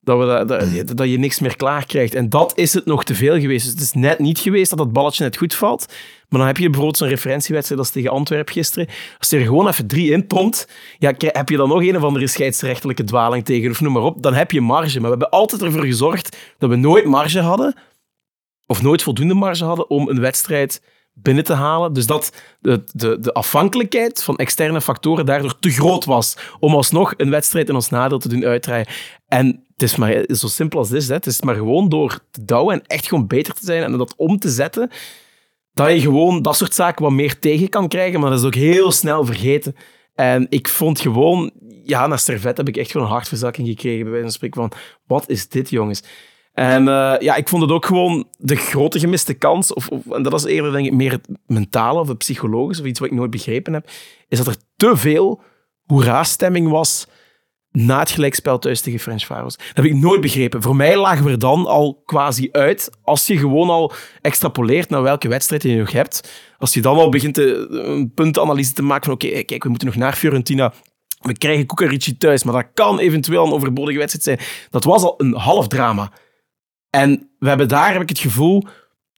[0.00, 2.14] dat, we dat, dat, je niks meer klaar krijgt.
[2.14, 3.64] En dat is het nog te veel geweest.
[3.64, 5.86] Dus het is net niet geweest dat dat balletje net goed valt.
[6.28, 8.88] Maar dan heb je bijvoorbeeld zo'n referentiewedstrijd als tegen Antwerpen gisteren.
[9.18, 10.68] Als je er gewoon even drie in pompt,
[10.98, 14.22] ja, heb je dan nog een of andere scheidsrechtelijke dwaling tegen, of noem maar op,
[14.22, 15.00] dan heb je marge.
[15.00, 17.74] Maar we hebben altijd ervoor gezorgd dat we nooit marge hadden,
[18.70, 21.92] of nooit voldoende marge hadden om een wedstrijd binnen te halen.
[21.92, 27.14] Dus dat de, de, de afhankelijkheid van externe factoren daardoor te groot was om alsnog
[27.16, 28.86] een wedstrijd in ons nadeel te doen uitdraaien.
[29.28, 31.08] En het is maar zo simpel als dit.
[31.08, 31.14] Hè.
[31.14, 34.14] Het is maar gewoon door te douwen en echt gewoon beter te zijn en dat
[34.16, 34.90] om te zetten,
[35.74, 38.20] dat je gewoon dat soort zaken wat meer tegen kan krijgen.
[38.20, 39.74] Maar dat is ook heel snel vergeten.
[40.14, 41.50] En ik vond gewoon,
[41.84, 44.02] ja, na Servet heb ik echt gewoon een hartverzakking gekregen.
[44.02, 44.72] Bij wijze van spreken van,
[45.06, 46.02] wat is dit, jongens?
[46.52, 50.34] En eh, ja, ik vond het ook gewoon de grote gemiste kans, of, en dat
[50.34, 53.30] is eerder denk ik meer het mentale of het psychologische, of iets wat ik nooit
[53.30, 53.90] begrepen heb,
[54.28, 55.40] is dat er te veel
[55.86, 57.06] hoera-stemming was
[57.70, 59.56] na het gelijkspel thuis tegen French Faroes.
[59.56, 60.62] Dat heb ik nooit begrepen.
[60.62, 65.02] Voor mij lagen we er dan al quasi uit, als je gewoon al extrapoleert naar
[65.02, 66.30] welke wedstrijd je nog hebt.
[66.58, 69.88] Als je dan al begint te, een puntenanalyse te maken van oké, kijk, we moeten
[69.88, 70.72] nog naar Fiorentina,
[71.20, 74.48] we krijgen Kukarici thuis, maar dat kan eventueel een overbodige wedstrijd zijn.
[74.70, 76.12] Dat was al een half drama.
[76.90, 78.64] En we hebben daar, heb ik het gevoel,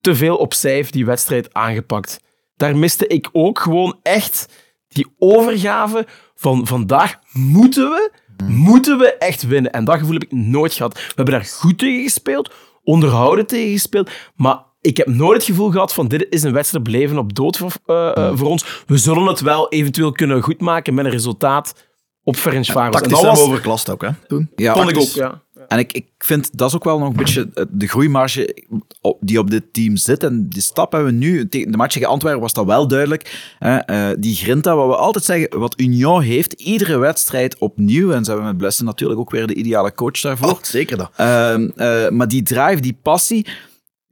[0.00, 2.20] te veel op cijf die wedstrijd aangepakt.
[2.56, 4.48] Daar miste ik ook gewoon echt
[4.88, 8.10] die overgave van vandaag moeten we,
[8.46, 9.72] moeten we echt winnen.
[9.72, 10.94] En dat gevoel heb ik nooit gehad.
[10.94, 12.52] We hebben daar goed tegen gespeeld,
[12.82, 16.84] onderhouden tegen gespeeld, maar ik heb nooit het gevoel gehad van dit is een wedstrijd
[16.84, 18.82] beleven op dood voor, eh, eh, voor ons.
[18.86, 21.74] We zullen het wel eventueel kunnen goedmaken met een resultaat
[22.22, 22.94] op Ferencváros.
[22.94, 24.50] En Tactisch dat was, overklast ook, hè, toen.
[24.56, 25.42] Ja, vond ik ook, ja.
[25.68, 28.64] En ik, ik vind dat is ook wel nog een beetje eh, de groeimarge
[29.20, 30.22] die op dit team zit.
[30.22, 31.48] En die stap hebben we nu.
[31.48, 33.54] Tegen de match tegen Antwerpen was dat wel duidelijk.
[33.58, 38.12] Hè, eh, die grinta, wat we altijd zeggen, wat Union heeft, iedere wedstrijd opnieuw.
[38.12, 40.50] En ze hebben met Blessen natuurlijk ook weer de ideale coach daarvoor.
[40.50, 41.10] Oh, zeker dat.
[41.16, 43.46] Ehm, eh, maar die drive, die passie.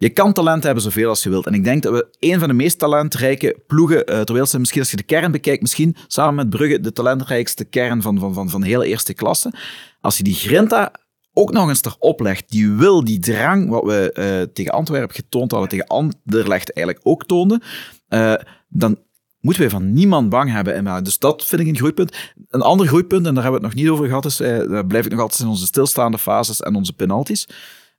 [0.00, 1.46] Je kan talent hebben zoveel als je wilt.
[1.46, 4.60] En ik denk dat we een van de meest talentrijke ploegen uh, ter wereld zijn.
[4.60, 8.34] Misschien als je de kern bekijkt, misschien samen met Brugge de talentrijkste kern van, van,
[8.34, 9.52] van, van heel eerste klasse.
[10.00, 10.92] Als je die grinta
[11.32, 15.50] ook nog eens erop legt, die wil, die drang, wat we uh, tegen Antwerpen getoond
[15.50, 17.62] hadden, tegen Anderlecht eigenlijk ook toonden,
[18.08, 18.34] uh,
[18.68, 18.98] dan
[19.40, 21.04] moeten we van niemand bang hebben.
[21.04, 22.16] Dus dat vind ik een groeipunt.
[22.48, 24.86] Een ander groeipunt, en daar hebben we het nog niet over gehad, is, uh, daar
[24.86, 27.48] blijf ik nog altijd in onze stilstaande fases en onze penalties.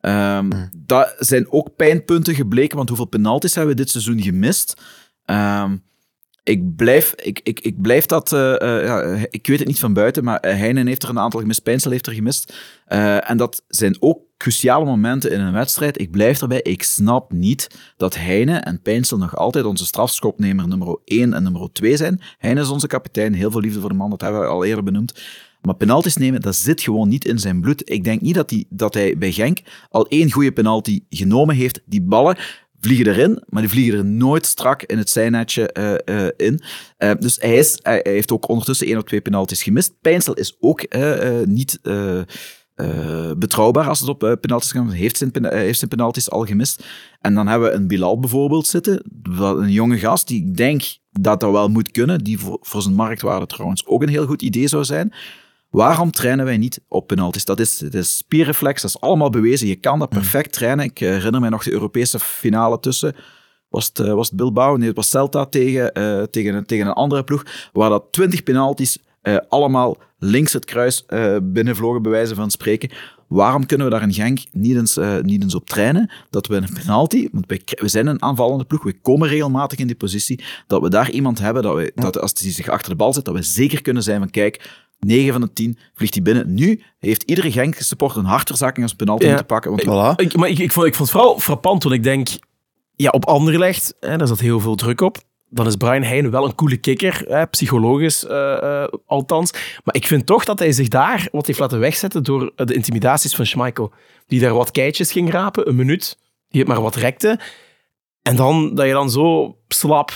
[0.02, 0.70] Um, mm.
[0.86, 4.82] Dat zijn ook pijnpunten gebleken, want hoeveel penalties hebben we dit seizoen gemist?
[5.26, 5.84] Um,
[6.44, 8.32] ik blijf, ik, ik, blijf dat...
[8.32, 11.64] Uh, ja, ik weet het niet van buiten, maar Heinen heeft er een aantal gemist,
[11.64, 12.54] Pijnsel heeft er gemist.
[12.86, 16.00] En dat zijn ook cruciale momenten in een wedstrijd.
[16.00, 17.68] Ik blijf erbij, ik snap niet
[17.98, 22.22] dat Heinen en Pijnsel nog altijd onze strafschopnemer nummer 1 en nummer 2 zijn.
[22.38, 24.84] Heinen is onze kapitein, heel veel liefde voor de man, dat hebben we al eerder
[24.84, 25.14] benoemd.
[25.62, 27.90] Maar penalties nemen, dat zit gewoon niet in zijn bloed.
[27.90, 31.82] Ik denk niet dat, dat hij bij Genk al één goede penalty genomen heeft.
[31.86, 32.38] Die ballen
[32.82, 35.76] vliegen erin, maar die vliegen er nooit strak in het zijnetje
[36.08, 36.62] uh, uh, in.
[37.00, 39.94] Uh, dus hij, is, hij, heeft ook ondertussen één of twee penalties gemist.
[40.02, 40.86] Pijnsel is ook
[41.46, 41.80] niet
[43.38, 44.92] betrouwbaar als het op penalties gaat.
[44.92, 46.86] Heeft zijn, heeft zijn penalties al gemist.
[47.20, 49.04] En dan hebben we een Bilal bijvoorbeeld zitten.
[49.40, 52.24] Een jonge gast die ik denk dat dat wel moet kunnen.
[52.24, 55.14] Die voor, voor zijn marktwaarde trouwens ook een heel goed idee zou zijn.
[55.72, 57.46] Waarom trainen wij niet op penalties?
[57.46, 59.68] Dat is, dat is spierreflex, dat is allemaal bewezen.
[59.68, 60.86] Je kan dat perfect trainen.
[60.86, 63.16] Ik herinner mij nog de Europese finale tussen.
[63.70, 64.78] Was het, was het Bilbao?
[64.78, 67.46] Nee, het was Celta tegen, uh, tegen, tegen een andere ploeg.
[67.74, 72.90] Waar dat 20 penalties eh, allemaal links het kruis eh, binnenvlogen, bij wijze van spreken.
[73.28, 76.12] Waarom kunnen we daar in Genk niet eens, eh, niet eens op trainen?
[76.30, 79.88] Dat we een penalty, want wij, we zijn een aanvallende ploeg, we komen regelmatig in
[79.88, 82.98] die positie, dat we daar iemand hebben, dat, we, dat als hij zich achter de
[82.98, 84.70] bal zet, dat we zeker kunnen zijn van kijk,
[85.06, 86.54] 9 van de 10 vliegt hij binnen.
[86.54, 89.38] Nu heeft iedere Genk support een hartverzakking als penalty Ja.
[89.38, 89.72] te pakken.
[89.72, 90.16] Want Voilà.
[90.26, 92.28] Ik, maar ik, ik, vond, ik vond het vooral frappant toen ik denk,
[92.96, 95.18] ja, op Anderlecht, hè, daar zat heel veel druk op.
[95.50, 99.52] Dan is Brian Heijn wel een coole kikker, hè, psychologisch eh, eh, althans.
[99.84, 102.74] Maar ik vind toch dat hij zich daar wat heeft laten wegzetten door eh, de
[102.74, 103.94] intimidaties van Schmeichel.
[104.28, 106.18] Die daar wat keitjes ging rapen, een minuut,
[106.50, 107.40] die het maar wat rekte.
[108.22, 110.12] En dan dat je dan zo slap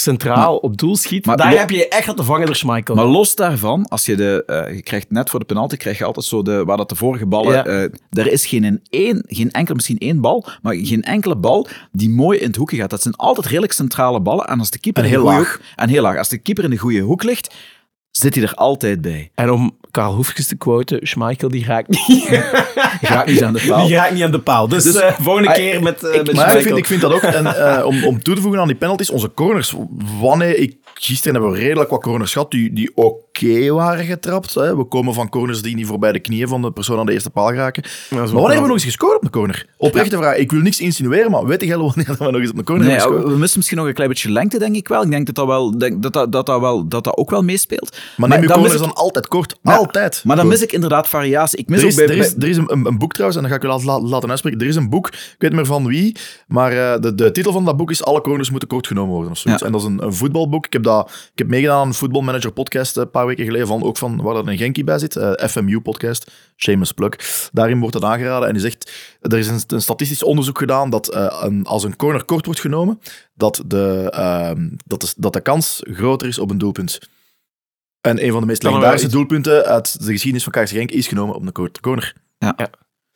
[0.00, 1.26] centraal op doel schiet.
[1.26, 2.94] maar daar lo- heb je echt laten vangen door Schmeichel.
[2.94, 6.04] Maar los daarvan, als je de, eh, je krijgt net voor de penalty, krijg je
[6.04, 7.64] altijd zo de, waar dat de vorige ballen, Ja.
[7.64, 12.10] eh, er is geen, één, geen enkele, misschien één bal, maar geen enkele bal die
[12.10, 12.90] mooi in het hoekje gaat.
[12.90, 14.46] Dat zijn altijd redelijk centrale ballen.
[14.46, 15.60] En als de keeper En in de heel laag.
[15.76, 16.18] en heel laag.
[16.18, 17.54] Als de keeper in de goede hoek ligt,
[18.16, 19.30] zit hij er altijd bij.
[19.34, 22.22] En om Karel Hoefkes te quoten, Schmeichel die raakt niet,
[23.02, 23.86] gaat niet aan de paal.
[23.86, 24.68] die raakt niet aan de paal.
[24.68, 27.12] Dus, Dus, eh, volgende keer met, eh, ik- met Maar ik vind, ik vind dat
[27.12, 27.20] ook.
[27.22, 27.46] En
[27.78, 29.74] eh, om, om toe te voegen aan die penalties, onze corners.
[30.20, 34.54] Wanneer ik, gisteren hebben we redelijk wat corners gehad die, die oké waren getrapt.
[34.54, 34.76] Hè.
[34.76, 37.30] We komen van corners die niet voorbij de knieën van de persoon aan de eerste
[37.30, 37.82] paal geraken.
[38.10, 39.66] Maar wanneer hebben we nog eens gescoord op de corner?
[39.78, 40.36] Oprechte vraag.
[40.36, 42.96] Ik wil niks insinueren, maar weet je wanneer we nog eens op de corner Nee,
[42.96, 43.32] hebben gescoord?
[43.32, 45.02] we missen misschien nog een klein beetje lengte, denk ik wel.
[45.02, 47.42] Ik denk dat dat, wel, denk, dat, dat, dat, dat, wel, dat dat ook wel
[47.42, 47.96] meespeelt.
[48.16, 49.56] Maar neem je corners ik- dan altijd kort.
[49.62, 50.20] Ja, altijd.
[50.24, 50.58] Maar dan Kort.
[50.58, 51.58] mis ik inderdaad variatie.
[51.58, 53.42] Ik mis Er ook is, bij, er is, er een, een, een boek trouwens, en
[53.48, 54.60] dan ga ik u laten, laten- uitspreken.
[54.60, 56.16] Er is een boek, ik weet niet meer van wie,
[56.46, 59.30] maar eh, de, de titel van dat boek is Alle corners moeten kort genomen worden.
[59.32, 59.60] Of zoiets.
[59.60, 59.66] Ja.
[59.66, 60.66] En dat is een, een voetbalboek.
[60.66, 63.66] Ik heb, dat, ik heb meegedaan aan een voetbalmanager podcast eh, een paar weken geleden,
[63.66, 65.16] van, ook van waar dat een Genkie bij zit.
[65.16, 67.12] eh, FMU podcast, shameless plug.
[67.52, 71.08] Daarin wordt dat aangeraden en die zegt, er is een, een statistisch onderzoek gedaan dat
[71.08, 73.00] eh, een, als een corner kort wordt genomen,
[73.34, 76.98] dat de, ehm, dat, de, dat de kans groter is op een doelpunt.
[78.00, 81.06] En een van de meest er legendarische doelpunten uit de geschiedenis van KRC Genk is
[81.08, 82.14] genomen op een korte corner.
[82.38, 82.54] Ja.
[82.56, 82.70] Ja.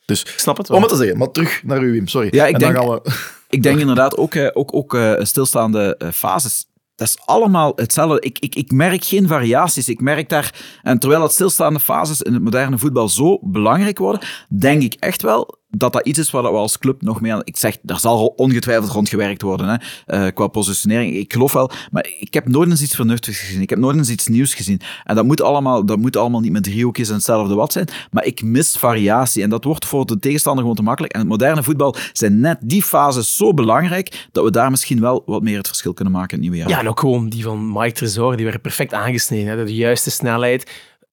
[0.05, 0.77] Dus, Ik snap het wel.
[0.77, 2.27] om het te zeggen, maar terug naar u, Wim, sorry.
[2.31, 3.11] Ja, ik en denk- dan gaan we...
[3.49, 6.65] Ik denk inderdaad ook, ook, ook stilstaande fases.
[6.95, 8.19] Dat is allemaal hetzelfde.
[8.19, 9.89] Ik, ik, ik merk geen variaties.
[9.89, 10.79] Ik merk daar...
[10.81, 15.21] En terwijl dat stilstaande fases in het moderne voetbal zo belangrijk worden, denk ik echt
[15.21, 17.41] wel dat dat iets is waar we als club nog mee aan...
[17.43, 21.15] Ik zeg, daar zal ongetwijfeld rond gewerkt worden, hè, eh, qua positionering.
[21.15, 21.71] Ik geloof wel.
[21.91, 23.61] Maar ik heb nooit eens iets vernuftigs gezien.
[23.61, 24.81] Ik heb nooit eens iets nieuws gezien.
[25.03, 27.87] En dat moet allemaal, dat moet allemaal niet met driehoekjes en hetzelfde wat zijn.
[28.11, 29.43] Maar ik mis variatie.
[29.43, 31.13] En dat wordt voor de tegenstander gewoon te makkelijk.
[31.13, 35.23] En het moderne voetbal zijn net die fases zo belangrijk dat we daar misschien wel
[35.25, 36.77] wat meer het verschil kunnen maken in het nieuwe jaar.
[36.77, 39.57] Ja, en ook gewoon die van Mike Tresor, die werden perfect aangesneden.
[39.57, 39.65] Hè?
[39.65, 40.71] De juiste snelheid,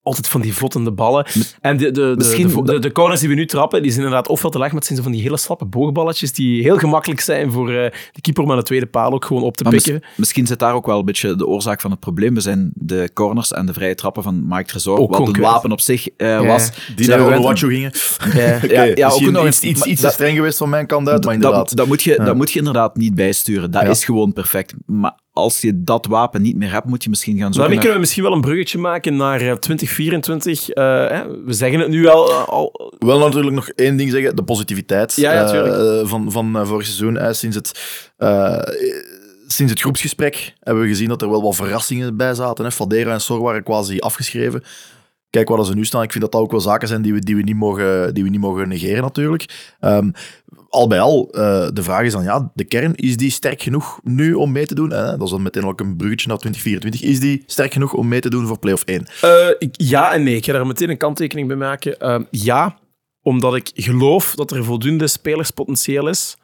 [0.08, 1.26] altijd van die vlottende ballen.
[1.60, 4.28] En de, de, de, de, de, de corners die we nu trappen, die zijn inderdaad
[4.28, 7.20] ofwel te laag, maar het zijn zo van die hele slappe boogballetjes die heel gemakkelijk
[7.20, 9.72] zijn voor eh, de keeper om aan de tweede paal ook gewoon op te Maar
[9.72, 10.08] mis- pikken.
[10.16, 12.34] misschien zit daar ook wel een beetje de oorzaak van het probleem.
[12.34, 15.72] We zijn de corners en de vrije trappen van Mike Tresor, Ook wat een wapen
[15.72, 16.44] op zich eh, Ja.
[16.46, 16.70] was.
[16.96, 17.92] Die naar gewend- gingen.
[18.34, 18.58] Ja.
[18.68, 21.08] Ja, ja, ook nog iets, eens- iets, iets dat- te streng geweest van mijn kant
[21.08, 21.76] uit, maar Dat, inderdaad.
[21.76, 22.24] dat, moet je, Ja.
[22.24, 23.70] dat moet je inderdaad niet bijsturen.
[23.70, 23.88] Dat Ja.
[23.88, 24.74] is gewoon perfect.
[24.86, 27.94] Maar als je dat wapen niet meer hebt, moet je misschien gaan zoeken Daarmee kunnen
[27.94, 30.68] we misschien wel een bruggetje maken naar eh, 2024.
[30.70, 34.36] Eh, hè, we zeggen het nu al, eh, al wel natuurlijk nog één ding zeggen,
[34.36, 35.74] de positiviteit Ja, ja, eh, tuurlijk.
[36.02, 37.16] eh, van, van eh, vorig seizoen.
[37.16, 37.80] eh, sinds, het,
[38.16, 38.58] eh,
[39.46, 42.64] sinds het groepsgesprek hebben we gezien dat er wel wat verrassingen bij zaten.
[42.64, 42.70] Hè.
[42.70, 44.62] Fadera en Sor waren quasi afgeschreven.
[45.30, 46.02] Kijk waar ze nu staan.
[46.02, 48.24] Ik vind dat dat ook wel zaken zijn die we, die we, niet, mogen, die
[48.24, 49.74] we niet mogen negeren natuurlijk.
[49.80, 50.10] Ehm,
[50.68, 54.00] al bij al, eh, de vraag is dan, ja, de kern, is die sterk genoeg
[54.02, 54.92] nu om mee te doen?
[54.92, 57.10] Eh, dat is dan meteen ook een bruggetje naar 2024.
[57.10, 59.06] Is die sterk genoeg om mee te doen voor play-off 1?
[59.20, 60.36] Eh, ik- ja en nee.
[60.36, 61.98] Ik ga daar meteen een kanttekening bij maken.
[62.00, 62.78] Ehm, ja,
[63.22, 66.36] omdat ik geloof dat er voldoende spelerspotentieel is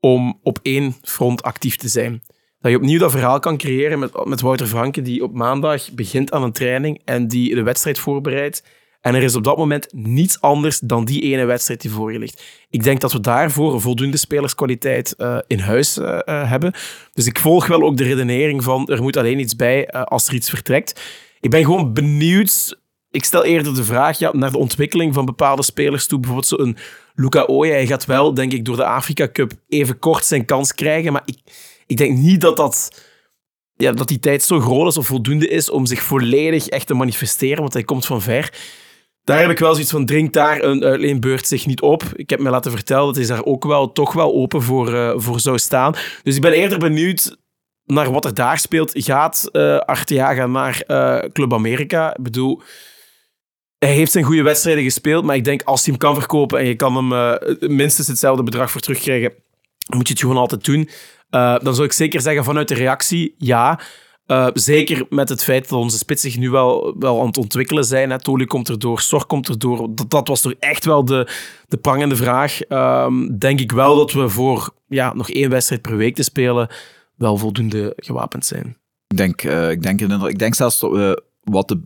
[0.00, 2.22] om op één front actief te zijn.
[2.60, 6.32] Dat je opnieuw dat verhaal kan creëren met, met Wouter Franke, die op maandag begint
[6.32, 8.62] aan een training en die de wedstrijd voorbereidt.
[9.00, 12.18] En er is op dat moment niets anders dan die ene wedstrijd die voor je
[12.18, 12.42] ligt.
[12.70, 16.72] Ik denk dat we daarvoor voldoende spelerskwaliteit eh, in huis eh, eh, hebben.
[17.12, 20.34] Dus ik volg wel ook de redenering van er moet alleen iets bij als er
[20.34, 21.00] iets vertrekt.
[21.40, 22.78] Ik ben gewoon benieuwd.
[23.10, 26.20] Ik stel eerder de vraag ja, naar de ontwikkeling van bepaalde spelers toe.
[26.20, 26.76] Bijvoorbeeld zo'n
[27.14, 27.72] Luca Oya.
[27.72, 31.12] Hij gaat wel, denk ik, door de Afrika Cup even kort zijn kans krijgen.
[31.12, 31.38] Maar ik,
[31.90, 33.02] ik denk niet dat, dat,
[33.74, 36.94] ja, dat die tijd zo groot is of voldoende is om zich volledig echt te
[36.94, 37.60] manifesteren.
[37.60, 38.52] Want hij komt van ver.
[39.24, 42.02] Daar heb ik wel zoiets van, dringt daar een uitleenbeurt zich niet op.
[42.14, 45.12] Ik heb me laten vertellen dat hij daar ook wel, toch wel open voor, eh,
[45.16, 45.94] voor zou staan.
[46.22, 47.36] Dus ik ben eerder benieuwd
[47.84, 48.90] naar wat er daar speelt.
[48.94, 52.16] Gaat eh Arteaga naar eh, Club Amerika?
[52.16, 52.62] Ik bedoel,
[53.78, 56.66] hij heeft zijn goede wedstrijden gespeeld, maar ik denk als hij hem kan verkopen en
[56.66, 57.38] je kan hem
[57.76, 59.32] minstens hetzelfde bedrag voor terugkrijgen,
[59.96, 60.88] moet je het gewoon altijd doen.
[61.30, 63.80] Eh, dan zou ik zeker zeggen vanuit de reactie, ja.
[64.26, 67.84] Uh, zeker met het feit dat onze spitsen zich nu wel, wel aan het ontwikkelen
[67.84, 68.10] zijn.
[68.10, 68.20] Hè.
[68.20, 69.94] Toli komt erdoor, Sorg komt erdoor.
[69.94, 71.28] Dat, dat was toch echt wel de,
[71.68, 72.58] de prangende vraag.
[72.68, 76.68] Um, denk ik wel dat we voor ja, nog één wedstrijd per week te spelen
[77.16, 78.76] wel voldoende gewapend zijn.
[79.08, 81.80] Ik denk, uh, ik denk, ik denk zelfs dat we wat te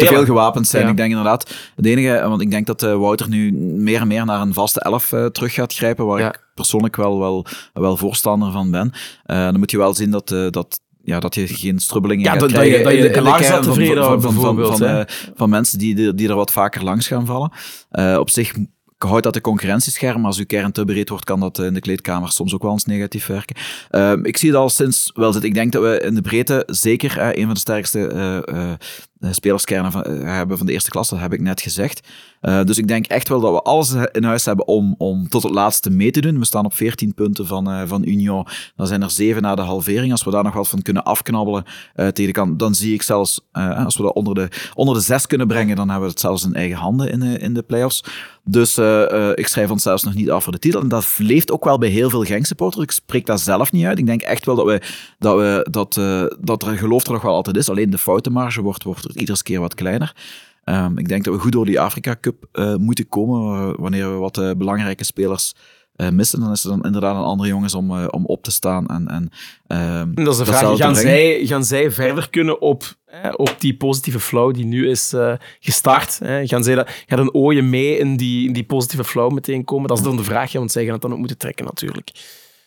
[0.00, 0.88] te veel gewapend zijn.
[0.88, 4.24] Ik denk inderdaad, het enige, want ik denk dat uh, Wouter nu meer en meer
[4.24, 8.52] naar een vaste elf uh, terug gaat grijpen, waar ik persoonlijk wel, wel, wel voorstander
[8.52, 8.92] van ben.
[9.26, 12.40] Uh, dan moet je wel zien dat, dat ja, dat je geen strubbelingen ja, gaat
[12.40, 12.84] dat, krijgen.
[12.84, 16.52] Dat je, dat je de tevreden van, van, van, van, mensen die, die er wat
[16.52, 17.50] vaker langs gaan vallen.
[18.20, 18.52] op zich
[19.08, 20.26] houdt dat de concurrentiescherm.
[20.26, 22.84] Als uw kern te breed wordt, kan dat in de kleedkamer soms ook wel eens
[22.84, 23.56] negatief werken.
[23.90, 25.50] Uh, ik zie het al sinds wel zitten.
[25.50, 28.12] Ik denk dat we in de breedte zeker uh, een van de sterkste
[28.48, 28.72] uh,
[29.20, 31.08] spelerskernen van, hebben van de eerste klas.
[31.08, 32.08] Dat heb ik net gezegd.
[32.40, 35.52] dus ik denk echt wel dat we alles in huis hebben om, om tot het
[35.52, 36.38] laatste mee te doen.
[36.38, 38.46] We staan op 14 punten van, van Union.
[38.76, 40.12] Dan zijn er 7 na de halvering.
[40.12, 43.40] Als we daar nog wat van kunnen afknabbelen tegen de kant, dan zie ik zelfs,
[43.52, 46.44] als we dat onder de, onder de 6 kunnen brengen, dan hebben we het zelfs
[46.44, 48.04] in eigen handen in, in de playoffs.
[48.46, 50.80] Dus uh, ik schrijf ons zelfs nog niet af voor de titel.
[50.80, 52.82] En dat leeft ook wel bij heel veel Genk-supporters.
[52.82, 53.98] Ik spreek dat zelf niet uit.
[53.98, 54.82] Ik denk echt wel dat, we,
[55.18, 57.70] dat, we, dat, uh, dat er geloof er nog wel altijd is.
[57.70, 60.14] Alleen de foutenmarge wordt, wordt iedere keer wat kleiner.
[60.64, 64.16] Um, ik denk dat we goed door die Afrika Cup uh, moeten komen, wanneer we
[64.16, 65.54] wat belangrijke spelers
[65.96, 68.86] uh, missen, dan is er dan inderdaad een andere jongens om, om op te staan.
[68.86, 69.30] En, en,
[70.16, 72.84] uh, dat is de vraag, gaan zij, gaan zij verder kunnen op,
[73.36, 75.14] op die positieve flow die nu is
[75.60, 76.18] gestart?
[76.44, 79.88] Gaan, zij dat, gaat een ooie mee in die, in die positieve flow meteen komen?
[79.88, 82.10] Dat is dan de vraag, want zij gaan het dan ook moeten trekken natuurlijk.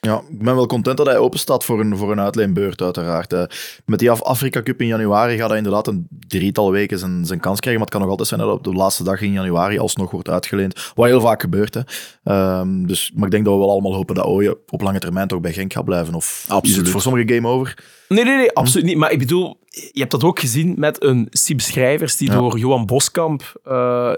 [0.08, 3.34] Ja, ik ben wel content dat hij open staat voor een, voor een uitleenbeurt, uiteraard.
[3.34, 3.44] Uh,
[3.86, 7.40] met die Af Afrika Cup in januari gaat hij inderdaad een drietal weken zijn, zijn
[7.40, 7.82] kans krijgen.
[7.82, 10.30] Maar het kan nog altijd zijn dat op de laatste dag in januari alsnog wordt
[10.30, 10.92] uitgeleend.
[10.96, 11.74] Wat heel vaak gebeurt.
[11.74, 12.60] Hè.
[12.60, 15.28] Um, dus, maar ik denk dat we wel allemaal hopen dat Ooyen op lange termijn
[15.28, 16.16] toch bij Genk gaat blijven.
[16.16, 16.76] Of Absoluut.
[16.76, 17.78] is het voor sommige game over?
[18.08, 18.98] Nee, nee, nee, absoluut niet.
[18.98, 22.86] Maar ik bedoel, je hebt dat ook gezien met een Sib Schrijvers die door Johan
[22.86, 24.12] Boskamp uh,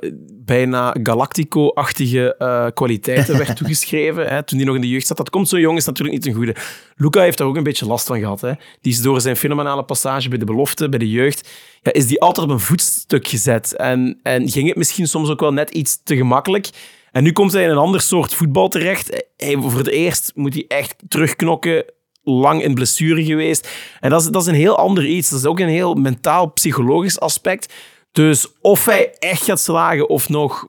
[0.45, 4.27] bijna Galactico-achtige uh, kwaliteiten werd toegeschreven.
[4.27, 5.17] Hè, toen hij nog in de jeugd zat.
[5.17, 6.55] Dat komt zo'n jongen is natuurlijk niet een goede.
[6.95, 8.41] Luca heeft daar ook een beetje last van gehad.
[8.41, 8.53] Hè.
[8.81, 11.49] Die is door zijn fenomenale passage bij de belofte, bij de jeugd,
[11.81, 13.75] ja, is die altijd op een voetstuk gezet.
[13.75, 16.69] En, en ging het misschien soms ook wel net iets te gemakkelijk.
[17.11, 19.23] En nu komt hij in een ander soort voetbal terecht.
[19.37, 21.85] Hij, voor het eerst moet hij echt terugknokken
[22.29, 23.69] lang in blessure geweest.
[23.99, 25.29] En dat is, dat is een heel ander iets.
[25.29, 27.73] Dat is ook een heel mentaal-psychologisch aspect.
[28.11, 30.67] Dus of hij echt gaat slagen of nog...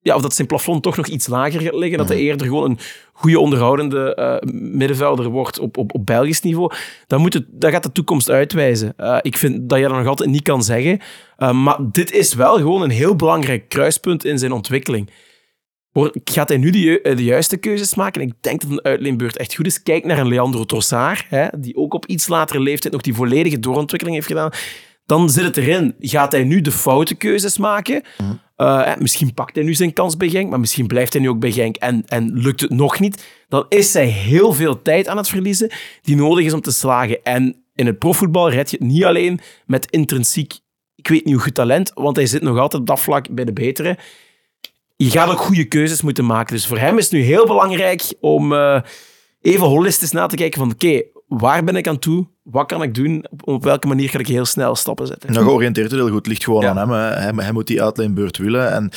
[0.00, 1.98] Ja, of dat zijn plafond toch nog iets lager gaat liggen.
[1.98, 2.26] Dat hij mhm.
[2.26, 2.78] eerder gewoon een
[3.12, 6.72] goede onderhoudende uh, middenvelder wordt op, op, op Belgisch niveau.
[7.06, 8.94] Dan moet het, dat gaat de toekomst uitwijzen.
[8.98, 11.00] Uh, ik vind dat je dat nog altijd niet kan zeggen.
[11.38, 15.10] Uh, maar dit is wel gewoon een heel belangrijk kruispunt in zijn ontwikkeling.
[16.24, 18.22] Gaat hij nu de, de, juiste keuzes maken?
[18.22, 19.82] Ik denk dat een uitleenbeurt echt goed is.
[19.82, 23.58] Kijk naar een Leandro Trossard, hè, die ook op iets latere leeftijd nog die volledige
[23.58, 24.50] doorontwikkeling heeft gedaan.
[25.06, 25.94] Dan zit het erin.
[25.98, 28.02] Gaat hij nu de foute keuzes maken?
[28.56, 31.38] Uh, misschien pakt hij nu zijn kans bij Genk, maar misschien blijft hij nu ook
[31.38, 33.26] bij Genk en, en lukt het nog niet.
[33.48, 35.70] Dan is hij heel veel tijd aan het verliezen
[36.02, 37.22] die nodig is om te slagen.
[37.22, 40.54] En in het profvoetbal red je het niet alleen met intrinsiek,
[40.94, 43.44] ik weet niet hoe goed talent, want hij zit nog altijd op dat vlak bij
[43.44, 43.98] de betere
[44.96, 46.54] je gaat ook goede keuzes moeten maken.
[46.54, 48.80] Dus voor hem is het nu heel belangrijk om uh,
[49.40, 52.26] even holistisch na te kijken van oké, waar ben ik aan toe?
[52.42, 53.24] Wat kan ik doen?
[53.44, 55.32] Op, welke manier ga ik heel snel stappen zetten?
[55.32, 56.26] Nou, georiënteerd heel goed.
[56.26, 57.52] ligt gewoon aan hem, hij, hij.
[57.52, 58.72] moet die uitleenbeurt willen.
[58.72, 58.90] En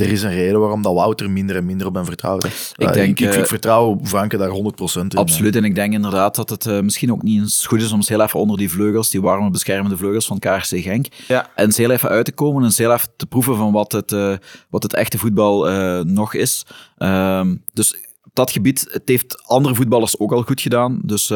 [0.00, 2.44] er is een reden waarom dat Wouter minder en minder op hem vertrouwt.
[2.76, 5.10] Ik, denk, ik, ik, vertrouw Franke daar 100% in.
[5.10, 7.96] Absoluut, en ik denk inderdaad dat het uh, misschien ook niet eens goed is om
[7.96, 11.50] eens heel even onder die vleugels, die warme beschermende vleugels van KRC Genk, ja.
[11.54, 14.34] en heel even uit te komen en heel even te proeven van wat het, uh,
[14.70, 16.66] wat het echte voetbal uh, nog is.
[16.96, 17.96] Ehm, dus
[18.32, 21.00] dat gebied, het heeft andere voetballers ook al goed gedaan.
[21.02, 21.30] Dus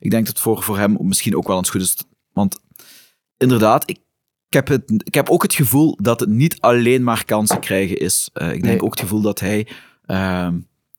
[0.00, 1.96] ik denk dat voor, voor hem misschien ook wel eens goed is.
[2.32, 2.58] Want
[3.36, 3.98] inderdaad, ik
[4.48, 7.98] ik heb, het, ik heb ook het gevoel dat het niet alleen maar kansen krijgen
[7.98, 8.30] is.
[8.34, 9.66] Uh, ik denk ook het gevoel dat hij
[10.06, 10.48] uh,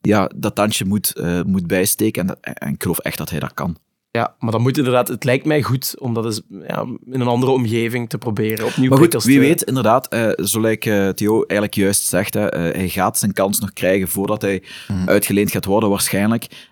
[0.02, 2.22] ja, dat tandje moet, uh, moet bijsteken.
[2.22, 3.78] En, dat, en ik geloof echt dat hij dat kan.
[4.12, 7.28] Ja, maar dan moet inderdaad, het lijkt mij goed om dat eens ja, in een
[7.28, 8.66] andere omgeving te proberen.
[8.66, 12.74] Opnieuw maar goed, wie weet, inderdaad, uh, zoals uh, Theo eigenlijk juist zegt, hè, uh,
[12.76, 15.10] hij gaat zijn kans nog krijgen voordat hij mm.
[15.10, 16.72] uitgeleend gaat worden, waarschijnlijk.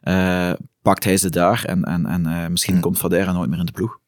[0.81, 2.81] pakt hij ze daar en, en, en misschien mm.
[2.81, 3.99] komt Vadera nooit meer in de ploeg.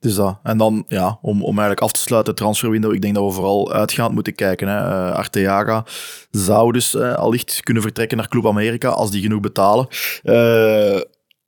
[0.00, 0.38] Dus dat.
[0.42, 3.72] En dan, ja, om, om eigenlijk af te sluiten, transferwindow, ik denk dat we vooral
[3.72, 4.68] uitgaand moeten kijken.
[4.68, 4.76] Hè.
[4.76, 5.84] Uh, Arteaga
[6.30, 9.88] zou dus uh, allicht kunnen vertrekken naar Club Amerika, als die genoeg betalen.
[10.22, 11.00] Uh,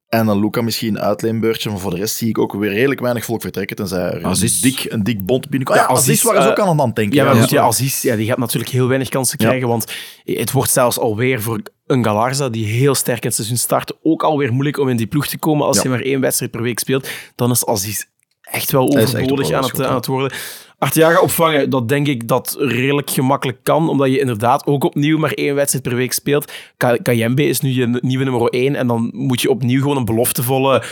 [0.09, 3.25] en dan Luca misschien uitleenbeurtje, maar voor de rest zie ik ook weer redelijk weinig
[3.25, 5.79] volk vertrekken, tenzij er een dik, een dik bond binnenkomt.
[5.79, 7.17] Ja, Aziz, Aziz waren ook aan het denken.
[7.17, 7.47] Ja, maar ja.
[7.49, 9.93] ja, Aziz ja, die gaat natuurlijk heel weinig kansen krijgen, want
[10.25, 14.23] het wordt zelfs alweer voor een Galarza, die heel sterk in het seizoen start, ook
[14.23, 16.79] alweer moeilijk om in die ploeg te komen als je maar één wedstrijd per week
[16.79, 17.09] speelt.
[17.35, 18.05] Dan is Aziz
[18.41, 20.33] echt wel echt overbodig aan, het, aan het worden.
[20.79, 25.33] Arteaga opvangen, dat denk ik dat redelijk gemakkelijk kan, omdat je inderdaad ook opnieuw maar
[25.33, 26.53] één wedstrijd per week speelt.
[26.77, 30.05] Ka- Kayembe is nu je nieuwe nummer één en dan moet je opnieuw gewoon een
[30.05, 30.83] beloftevolle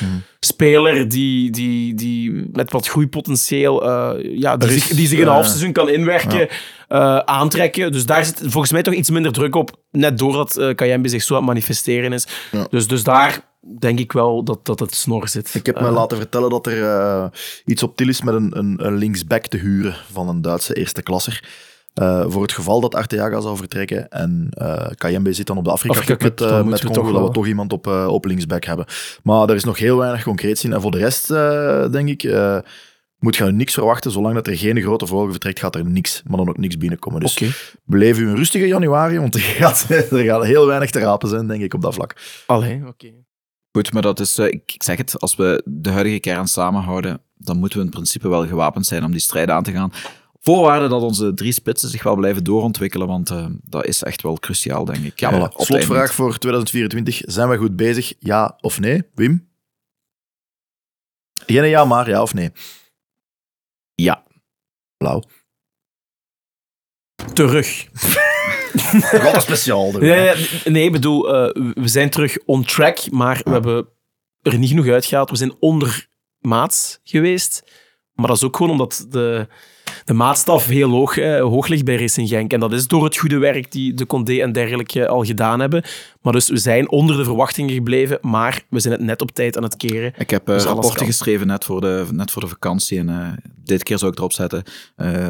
[0.40, 5.22] speler die, die, die met wat groeipotentieel, eh, ja, die, is, zich, die zich in
[5.24, 6.48] een eh, half seizoen kan inwerken,
[6.88, 7.92] eh, aantrekken.
[7.92, 11.22] Dus daar zit volgens mij toch iets minder druk op, net doordat eh Kayembe zich
[11.22, 12.26] zo aan het manifesteren is.
[12.52, 12.66] Ja.
[12.70, 13.40] Dus, dus daar
[13.78, 15.54] denk ik wel dat, dat het snor zit.
[15.54, 17.26] Ik heb me Eh, laten vertellen dat er eh,
[17.64, 21.02] iets op til is met een, een, een linksback te huren van een Duitse eerste
[21.02, 21.44] klasser.
[21.94, 24.48] Eh, voor het geval dat Arteaga zou vertrekken en
[24.94, 27.46] Kayembe zit dan op de Afrika, Afrika Cup met, met we toch dat we toch
[27.46, 28.86] iemand op, op linksback hebben.
[29.22, 30.72] Maar er is nog heel weinig concreet zien.
[30.72, 31.28] En voor de rest,
[31.92, 32.22] denk ik,
[33.18, 34.10] moet je niks verwachten.
[34.10, 37.20] Zolang dat er geen grote vogel vertrekt, gaat er niks, maar dan ook niks binnenkomen.
[37.20, 37.52] Dus Oké.
[37.84, 41.46] beleef u een rustige januari, want er gaat, er gaat heel weinig te rapen zijn,
[41.46, 42.16] denk ik, op dat vlak.
[42.46, 43.23] Allee, oké.
[43.76, 47.20] Goed, maar dat is, eh, ik, ik zeg het, als we de huidige kern samenhouden,
[47.34, 49.92] dan moeten we in principe wel gewapend zijn om die strijd aan te gaan.
[50.40, 54.38] Voorwaarde dat onze drie spitsen zich wel blijven doorontwikkelen, want eh, dat is echt wel
[54.38, 55.20] cruciaal, denk ik.
[55.20, 55.56] Ja, Eh, voilà.
[55.56, 57.20] Slotvraag voor 2024.
[57.24, 58.12] Zijn we goed bezig?
[58.18, 59.02] Ja of nee?
[59.14, 59.48] Wim?
[61.46, 62.50] Geen ja, maar ja of nee?
[63.94, 64.24] Ja.
[64.96, 65.22] Blauw.
[67.32, 67.88] Terug.
[69.22, 69.92] Wat een speciaal.
[69.92, 73.88] doen, Nee, nee, bedoel, eh, we zijn terug on track, maar we hebben
[74.42, 75.30] er niet genoeg uitgehaald.
[75.30, 76.06] We zijn onder
[76.38, 77.62] maats geweest.
[78.12, 79.48] Maar dat is ook gewoon omdat de,
[80.04, 82.52] de maatstaf heel hoog, eh, hoog ligt bij Racing Genk.
[82.52, 85.84] En dat is door het goede werk die de Condé en dergelijke al gedaan hebben.
[86.22, 89.56] Maar dus we zijn onder de verwachtingen gebleven, maar we zijn het net op tijd
[89.56, 90.12] aan het keren.
[90.18, 91.06] Ik heb eh, Dus alles rapporten kan.
[91.06, 93.28] geschreven net voor, de, net voor de vakantie en eh,
[93.64, 94.62] dit keer zou ik erop zetten.
[94.96, 95.28] eh,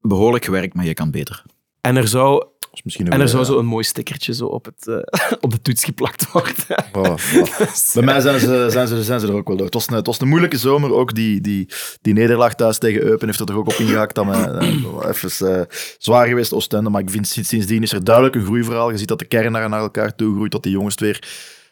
[0.00, 1.42] behoorlijk gewerkt, maar je kan beter.
[1.80, 4.86] En er zou, is misschien en er zou zo een mooi stickertje zo op, het,
[4.86, 6.54] eh, op de toets geplakt worden.
[6.68, 7.92] Voilà, voilà.
[7.94, 9.64] Bij mij zijn ze, zijn, ze, zijn ze er ook wel door.
[9.64, 10.92] Het was een, het was een moeilijke zomer.
[10.94, 11.68] Ook die, die,
[12.02, 14.14] die nederlaag thuis tegen Eupen heeft er toch ook op ingehaakt.
[14.14, 15.62] Dat me, eh, even eh,
[15.98, 16.90] zwaar geweest, Oostende.
[16.90, 18.90] Maar ik vind sinds- sindsdien is er duidelijk een groeiverhaal.
[18.90, 20.52] Je ziet dat de kern naar, naar elkaar toe groeit.
[20.52, 21.22] Dat die jongens het weer,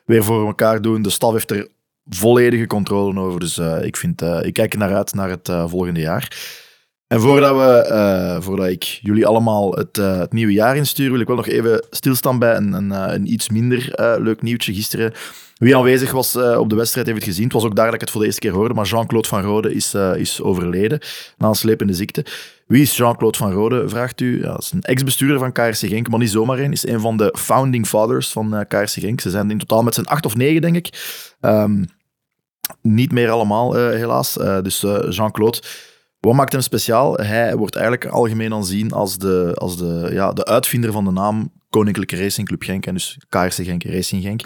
[0.05, 1.03] weer voor elkaar doen.
[1.03, 1.69] De staf heeft er
[2.09, 3.41] volledige controle over.
[3.41, 6.37] Dus ik, vind, ik kijk er naar uit naar het volgende jaar.
[7.09, 11.21] En voordat, we, eh, voordat ik jullie allemaal het, eh, het nieuwe jaar instuur, wil
[11.21, 13.93] ik wel nog even stilstaan bij een, een, eh, een iets minder
[14.23, 15.13] leuk nieuwtje gisteren.
[15.55, 17.45] Wie aanwezig was op de wedstrijd heeft het gezien.
[17.45, 19.43] Het was ook daar dat ik het voor de eerste keer hoorde, maar Jean-Claude Van
[19.43, 21.01] Rode is, is overleden
[21.39, 22.25] na een slepende ziekte.
[22.67, 24.41] Wie is Jean-Claude Van Rode, vraagt u.
[24.43, 26.73] Ja, dat is een ex-bestuurder van KRC Genk, maar niet zomaar een.
[26.73, 29.21] Is een van de founding fathers van KRC Genk.
[29.21, 30.89] Ze zijn in totaal met z'n acht of negen, denk ik.
[31.41, 31.85] Ehm,
[32.83, 34.33] niet meer allemaal, helaas.
[34.63, 35.61] Dus Jean-Claude...
[36.21, 37.17] Wat maakt hem speciaal?
[37.17, 41.53] Hij wordt eigenlijk algemeen aanzien als de, als de, ja, de uitvinder van de naam
[41.71, 42.87] Koninklijke Racing Club Genk.
[42.87, 44.43] En dus KRC Genk, Racing Genk.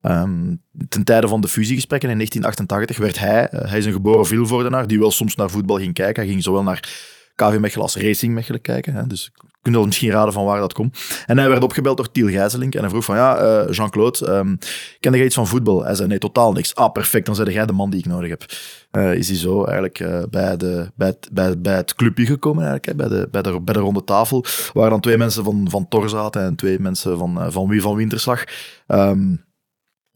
[0.00, 0.54] Ehm,
[0.88, 4.86] ten tijde van de fusiegesprekken in 1988 werd hij, eh, hij is een geboren Vilvoordenaar,
[4.86, 6.22] die wel soms naar voetbal ging kijken.
[6.22, 6.88] Hij ging zowel naar
[7.34, 8.94] KV Mechelen als Racing Mechelen kijken.
[8.94, 9.06] Hè.
[9.06, 10.98] Dus je kunt wel misschien raden van waar dat komt.
[11.26, 14.56] En hij werd opgebeld door Tiel Gijzelink en hij vroeg van, ja, eh, Jean-Claude, ehm
[15.00, 15.84] ken jij iets van voetbal?
[15.84, 16.74] Hij zei, nee, totaal niks.
[16.74, 18.44] Ah, perfect, dan ben jij de man die ik nodig heb.
[18.90, 22.64] Eh, is hij zo eigenlijk eh, bij, de, bij, het, bij, bij het clubje gekomen,
[22.66, 25.66] eigenlijk, hè, bij, de, bij, de, bij de ronde tafel, waar dan twee mensen van,
[25.70, 28.44] van Tor zaten en twee mensen van, van wie van Winterslag.
[28.86, 29.34] Ehm,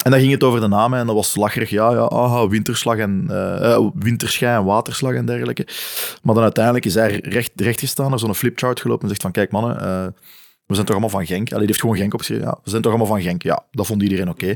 [0.09, 1.71] en dan ging het over de namen en dat was lacherig.
[1.71, 5.67] Ja, ja, aha, winterslag en, eh eh, winterschij en waterslag en dergelijke.
[6.23, 9.31] Maar dan uiteindelijk is hij recht, recht gestaan, er zo'n flipchart gelopen en zegt van,
[9.31, 10.07] kijk mannen, eh,
[10.67, 11.47] we zijn toch allemaal van Genk.
[11.49, 12.45] Allee, die heeft gewoon Genk opgeschreven.
[12.45, 13.43] Ja, we zijn toch allemaal van Genk.
[13.43, 14.55] Ja, dat vond iedereen oké.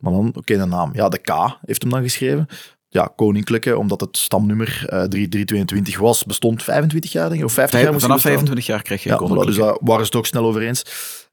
[0.00, 0.90] Maar dan, oké, de naam.
[0.92, 2.46] Ja, de K heeft hem dan geschreven.
[2.88, 7.72] Ja, koninklijke, omdat het stamnummer eh 3322 was, bestond 25 jaar, denk ik, of 50
[7.80, 8.56] jaar Vijf- moest vanaf hij bestaan.
[8.56, 10.82] 25 jaar krijg je Ja, dus daar waren ze het ook snel over eens.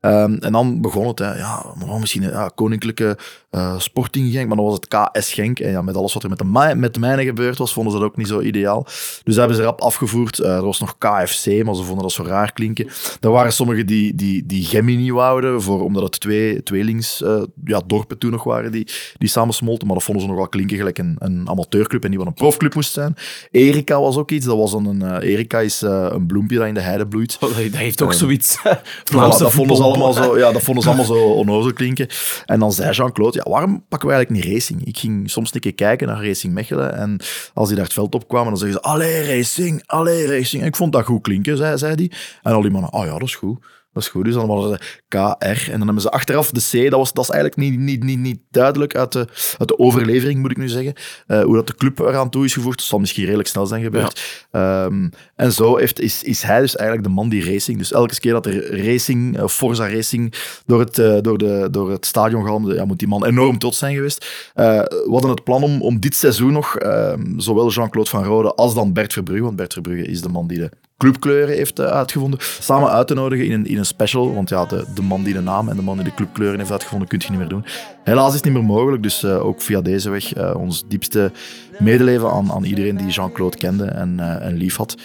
[0.07, 1.37] Ehm, en dan begon het, hè.
[1.37, 1.65] ja,
[1.99, 3.17] misschien ja, Koninklijke
[3.49, 5.59] eh, Sporting Genk, maar dan was het KS Genk.
[5.59, 7.99] En ja, met alles wat er met de, met de mijnen gebeurd was, vonden ze
[7.99, 8.83] dat ook niet zo ideaal.
[8.83, 10.39] Dus dat hebben ze rap afgevoerd.
[10.39, 12.87] Eh, er was nog KFC, maar ze vonden dat zo raar klinken.
[13.21, 17.81] Er waren sommigen die, die, die Gemini wouden, voor, omdat het twee tweelings eh, ja,
[17.85, 18.87] dorpen toen nog waren die,
[19.17, 19.87] die samen smolten.
[19.87, 22.33] Maar dat vonden ze nog wel klinken gelijk een, een amateurclub en die wat een
[22.33, 23.15] profclub moest zijn.
[23.51, 24.45] Erika was ook iets.
[24.45, 27.39] Dat was dan een, Erika is een bloempje dat in de heide bloeit.
[27.39, 28.57] Dat heeft ook Eh, zoiets.
[28.57, 28.61] Voilà,
[29.03, 29.96] Vlaamse dat, vonden ze voetbal.
[30.01, 32.07] Allemaal zo, ja, dat vonden ze allemaal zo onnozel klinken.
[32.45, 34.85] En dan zei Jean-Claude, ja, waarom pakken we eigenlijk niet Racing?
[34.85, 37.19] Ik ging soms een keer kijken naar Racing Mechelen en
[37.53, 40.61] als die daar het veld opkwamen, dan zeggen ze, allee Racing, allee Racing.
[40.61, 42.11] En ik vond dat goed klinken, zei, zei die.
[42.41, 43.57] En al die mannen, oh ja, dat is goed.
[43.97, 44.25] Dat is goed.
[44.25, 45.71] Dus dan hadden ze KR.
[45.71, 46.89] En dan hebben ze achteraf de C.
[46.89, 49.27] Dat, was, dat is eigenlijk niet, niet, niet, niet duidelijk uit de,
[49.57, 50.93] uit de overlevering, moet ik nu zeggen.
[51.27, 52.77] Eh, hoe dat de club eraan toe is gevoegd.
[52.77, 54.47] Dat zal misschien redelijk snel zijn gebeurd.
[54.51, 57.77] Ehm, En zo heeft, is, is hij dus eigenlijk de man die racing...
[57.77, 60.33] Dus elke keer dat er racing, uh, Forza Racing,
[60.65, 63.77] door het, uh, door de, door het stadion galmde, ja, moet die man enorm trots
[63.77, 64.25] zijn geweest.
[64.55, 68.53] Uh, we hadden het plan om, om dit seizoen nog, ehm, zowel Jean-Claude Van Rode
[68.53, 72.39] als dan Bert Verbrugge, want Bert Verbrugge is de man die de clubkleuren heeft uitgevonden,
[72.59, 74.33] samen uit te nodigen in een, in een special.
[74.33, 76.71] Want ja, de, de man die de naam en de man die de clubkleuren heeft
[76.71, 77.65] uitgevonden, kun je niet meer doen.
[78.03, 81.31] Helaas is het niet meer mogelijk, dus ook via deze weg ons diepste
[81.79, 84.95] medeleven aan, aan iedereen die Jean-Claude kende en, en lief had.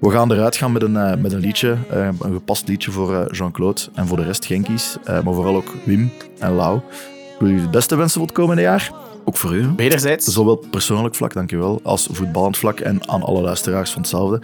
[0.00, 3.12] We gaan eruit gaan met een, uh, met een liedje, uh, een gepast liedje voor
[3.12, 6.76] uh, Jean-Claude en voor de rest Genkies, maar vooral ook Wim en Lau.
[6.76, 8.92] Ik wil jullie het beste wensen voor het komende jaar.
[9.24, 9.68] Ook voor u.
[9.76, 10.26] Wederzijds.
[10.26, 14.42] Zowel persoonlijk vlak, dankjewel, als voetballend vlak en aan alle luisteraars van hetzelfde.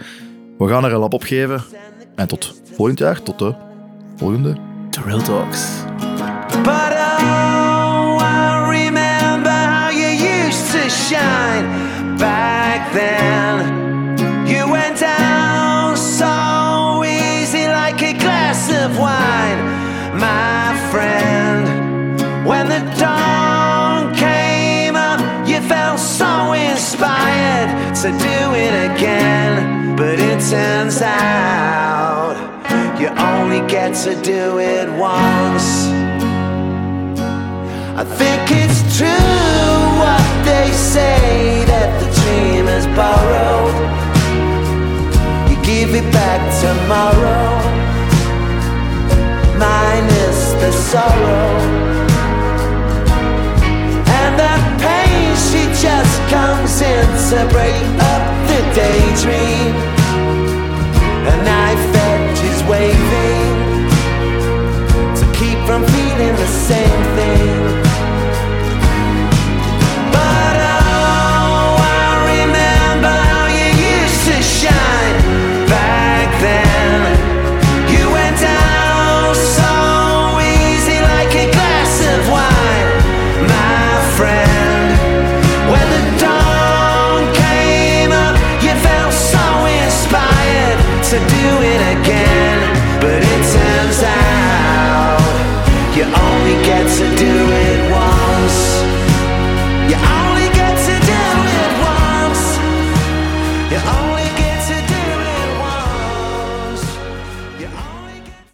[0.57, 1.63] We gaan er een lap op geven
[2.15, 3.53] en tot volgend jaar, tot de
[4.15, 4.55] volgende
[4.89, 5.67] The Real Talks.
[6.63, 10.13] But oh, I remember how you
[10.47, 11.67] used to shine
[12.17, 13.82] back then.
[28.03, 28.17] To do
[28.65, 29.95] it again.
[29.95, 32.35] But it turns out
[32.99, 35.67] you only get to do it once.
[37.95, 43.75] I think it's true what they say that the dream is borrowed
[45.49, 47.47] You give it back tomorrow.
[49.57, 52.02] Minus the sorrow.
[55.83, 59.75] just comes in to break up the daydream.
[61.27, 63.49] A knife edge is waving
[65.19, 67.92] to keep from feeling the same thing.